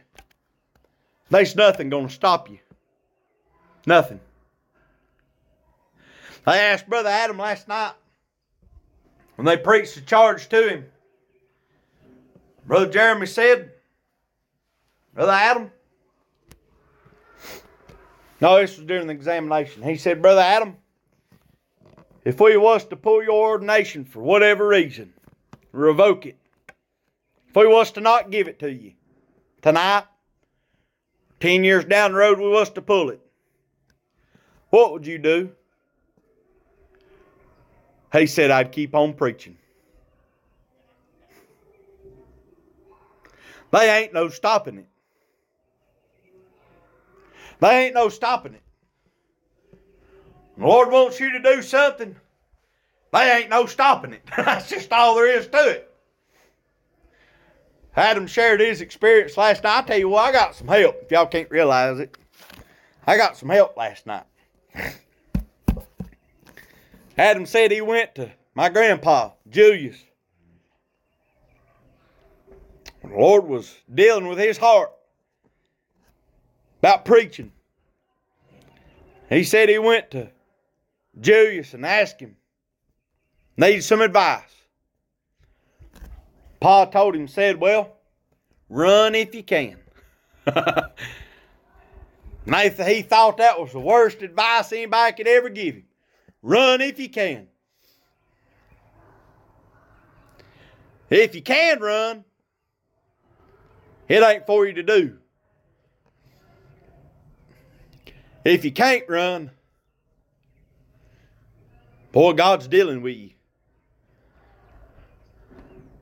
there's 1.30 1.56
nothing 1.56 1.91
going 1.91 2.08
to 2.08 2.14
stop 2.14 2.50
you. 2.50 2.58
Nothing. 3.86 4.20
I 6.47 6.58
asked 6.58 6.89
Brother 6.89 7.10
Adam 7.10 7.38
last 7.38 7.68
night 7.68 7.93
when 9.36 9.45
they 9.45 9.56
preached 9.56 9.93
the 9.93 10.02
charge 10.02 10.50
to 10.50 10.68
him. 10.68 10.86
Brother 12.66 12.89
Jeremy 12.89 13.28
said, 13.28 13.72
Brother 15.14 15.32
Adam, 15.32 15.72
no, 18.41 18.59
this 18.59 18.77
was 18.77 18.85
during 18.85 19.07
the 19.07 19.13
examination. 19.13 19.83
He 19.83 19.97
said, 19.97 20.21
Brother 20.21 20.41
Adam, 20.41 20.77
if 22.23 22.39
we 22.39 22.55
was 22.57 22.85
to 22.85 22.95
pull 22.95 23.23
your 23.23 23.49
ordination 23.49 24.05
for 24.05 24.21
whatever 24.21 24.67
reason, 24.67 25.13
revoke 25.71 26.25
it, 26.25 26.37
If 27.49 27.55
we 27.55 27.67
was 27.67 27.91
to 27.91 28.01
not 28.01 28.31
give 28.31 28.47
it 28.47 28.59
to 28.59 28.71
you 28.71 28.93
tonight, 29.61 30.05
10 31.39 31.63
years 31.63 31.85
down 31.85 32.11
the 32.11 32.17
road, 32.17 32.39
we 32.39 32.49
was 32.49 32.69
to 32.71 32.81
pull 32.81 33.09
it, 33.09 33.21
what 34.69 34.91
would 34.91 35.07
you 35.07 35.17
do? 35.17 35.51
He 38.11 38.27
said, 38.27 38.51
I'd 38.51 38.71
keep 38.71 38.95
on 38.95 39.13
preaching. 39.13 39.57
They 43.71 43.89
ain't 43.89 44.13
no 44.13 44.29
stopping 44.29 44.79
it. 44.79 44.87
They 47.60 47.86
ain't 47.86 47.95
no 47.95 48.10
stopping 48.10 48.53
it. 48.53 48.64
The 50.57 50.66
Lord 50.66 50.91
wants 50.91 51.20
you 51.20 51.32
to 51.32 51.39
do 51.39 51.62
something. 51.62 52.16
They 53.12 53.32
ain't 53.32 53.49
no 53.49 53.66
stopping 53.66 54.14
it. 54.14 54.22
That's 54.38 54.70
just 54.70 54.91
all 54.91 55.16
there 55.16 55.38
is 55.38 55.47
to 55.47 55.70
it. 55.70 55.86
Adam 57.95 58.28
shared 58.28 58.62
his 58.62 58.82
experience 58.82 59.36
last 59.36 59.64
night. 59.64 59.84
I 59.84 59.88
tell 59.88 59.97
you 59.97 60.10
what, 60.10 60.30
I 60.30 60.32
got 60.32 60.55
some 60.55 60.68
help. 60.68 61.01
If 61.01 61.12
y'all 61.12 61.26
can't 61.26 61.49
realize 61.49 61.99
it, 61.99 62.16
I 63.05 63.18
got 63.18 63.36
some 63.36 63.49
help 63.49 63.76
last 63.76 64.05
night. 64.05 64.24
Adam 67.18 67.45
said 67.45 67.72
he 67.72 67.82
went 67.82 68.16
to 68.16 68.32
my 68.55 68.70
grandpa, 68.70 69.32
Julius. 69.49 69.97
The 73.01 73.10
Lord 73.10 73.45
was 73.45 73.76
dealing 73.93 74.28
with 74.28 74.38
his 74.38 74.57
heart 74.57 74.91
about 76.80 77.05
preaching. 77.05 77.51
He 79.30 79.43
said 79.43 79.69
he 79.69 79.77
went 79.77 80.11
to 80.11 80.30
Julius 81.19 81.73
and 81.73 81.86
asked 81.86 82.19
him, 82.19 82.36
needed 83.57 83.84
some 83.84 84.01
advice. 84.01 84.41
Pa 86.59 86.86
told 86.86 87.15
him, 87.15 87.27
said, 87.27 87.59
Well, 87.59 87.95
run 88.69 89.15
if 89.15 89.36
you 89.36 89.43
can. 89.43 89.77
Nathan, 92.45 92.88
he 92.88 93.01
thought 93.01 93.38
that 93.38 93.59
was 93.59 93.71
the 93.71 93.80
worst 93.80 94.21
advice 94.21 94.71
anybody 94.73 95.15
could 95.15 95.27
ever 95.27 95.49
give 95.49 95.75
him. 95.75 95.84
Run 96.41 96.82
if 96.82 96.99
you 96.99 97.09
can. 97.09 97.47
If 101.09 101.36
you 101.36 101.41
can 101.41 101.80
run, 101.80 102.23
it 104.07 104.23
ain't 104.23 104.47
for 104.47 104.65
you 104.65 104.73
to 104.73 104.84
do. 104.84 105.18
If 108.45 108.63
you 108.63 108.71
can't 108.71 109.03
run, 109.09 109.51
boy, 112.11 112.33
God's 112.33 112.67
dealing 112.67 113.01
with 113.01 113.17
you. 113.17 113.31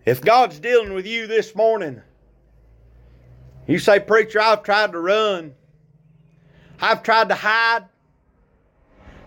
If 0.06 0.22
God's 0.22 0.60
dealing 0.60 0.94
with 0.94 1.06
you 1.06 1.28
this 1.28 1.56
morning, 1.56 2.02
you 3.68 3.80
say, 3.80 4.00
Preacher, 4.00 4.40
I've 4.40 4.64
tried 4.64 4.94
to 4.94 5.00
run, 5.00 5.54
I've 6.80 7.04
tried 7.04 7.30
to 7.30 7.36
hide. 7.36 7.86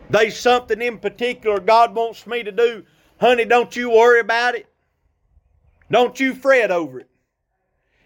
There's 0.09 0.39
something 0.39 0.81
in 0.81 0.99
particular 0.99 1.61
God 1.61 1.95
wants 1.95 2.27
me 2.27 2.43
to 2.43 2.53
do. 2.53 2.85
Honey, 3.21 3.45
don't 3.45 3.75
you 3.77 3.91
worry 3.91 4.21
about 4.21 4.55
it. 4.55 4.67
Don't 5.91 6.19
you 6.19 6.35
fret 6.35 6.71
over 6.71 7.01
it. 7.01 7.11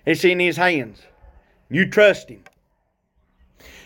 It's 0.05 0.25
in 0.25 0.41
His 0.41 0.57
hands. 0.57 1.01
You 1.71 1.89
trust 1.89 2.29
Him. 2.29 2.43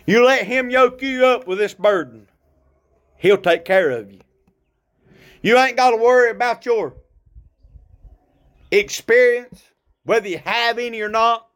You 0.08 0.24
let 0.24 0.46
Him 0.46 0.70
yoke 0.70 1.02
you 1.02 1.26
up 1.26 1.46
with 1.46 1.58
this 1.58 1.74
burden. 1.74 2.28
He'll 3.18 3.36
take 3.36 3.66
care 3.66 3.90
of 3.90 4.10
you. 4.10 4.20
You 5.42 5.58
ain't 5.58 5.76
got 5.76 5.90
to 5.90 5.98
worry 5.98 6.30
about 6.30 6.64
your 6.64 6.94
experience, 8.70 9.62
whether 10.04 10.26
you 10.26 10.38
have 10.38 10.78
any 10.78 11.02
or 11.02 11.10
not. 11.10 11.46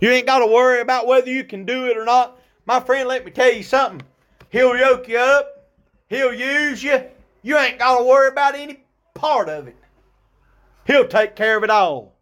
You 0.00 0.08
ain't 0.08 0.26
got 0.26 0.38
to 0.38 0.46
worry 0.46 0.80
about 0.80 1.06
whether 1.06 1.30
you 1.30 1.44
can 1.44 1.66
do 1.66 1.88
it 1.88 1.98
or 1.98 2.06
not. 2.06 2.40
My 2.64 2.80
friend, 2.80 3.06
let 3.06 3.26
me 3.26 3.32
tell 3.32 3.52
you 3.52 3.64
something. 3.64 4.00
He'll 4.48 4.78
yoke 4.78 5.06
you 5.06 5.18
up. 5.18 5.68
He'll 6.08 6.32
use 6.32 6.82
you. 6.82 7.02
You 7.42 7.58
ain't 7.58 7.78
got 7.78 7.98
to 7.98 8.04
worry 8.04 8.28
about 8.28 8.54
any 8.54 8.82
part 9.12 9.50
of 9.50 9.68
it. 9.68 9.76
He'll 10.86 11.06
take 11.06 11.36
care 11.36 11.58
of 11.58 11.64
it 11.64 11.70
all. 11.70 12.16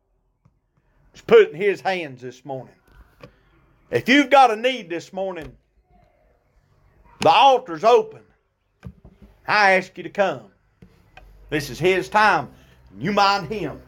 It's 1.13 1.23
put 1.23 1.51
in 1.51 1.55
His 1.55 1.81
hands 1.81 2.21
this 2.21 2.45
morning. 2.45 2.75
If 3.91 4.09
you've 4.09 4.29
got 4.29 4.51
a 4.51 4.57
need 4.57 4.91
this 4.91 5.13
morning, 5.13 5.57
the 7.21 7.31
altar's 7.31 7.85
open. 7.85 8.21
I 9.47 9.73
ask 9.73 9.97
you 9.97 10.03
to 10.03 10.11
come. 10.11 10.43
This 11.49 11.71
is 11.71 11.79
His 11.79 12.11
time. 12.11 12.51
You 12.99 13.13
mind 13.13 13.49
Him. 13.51 13.81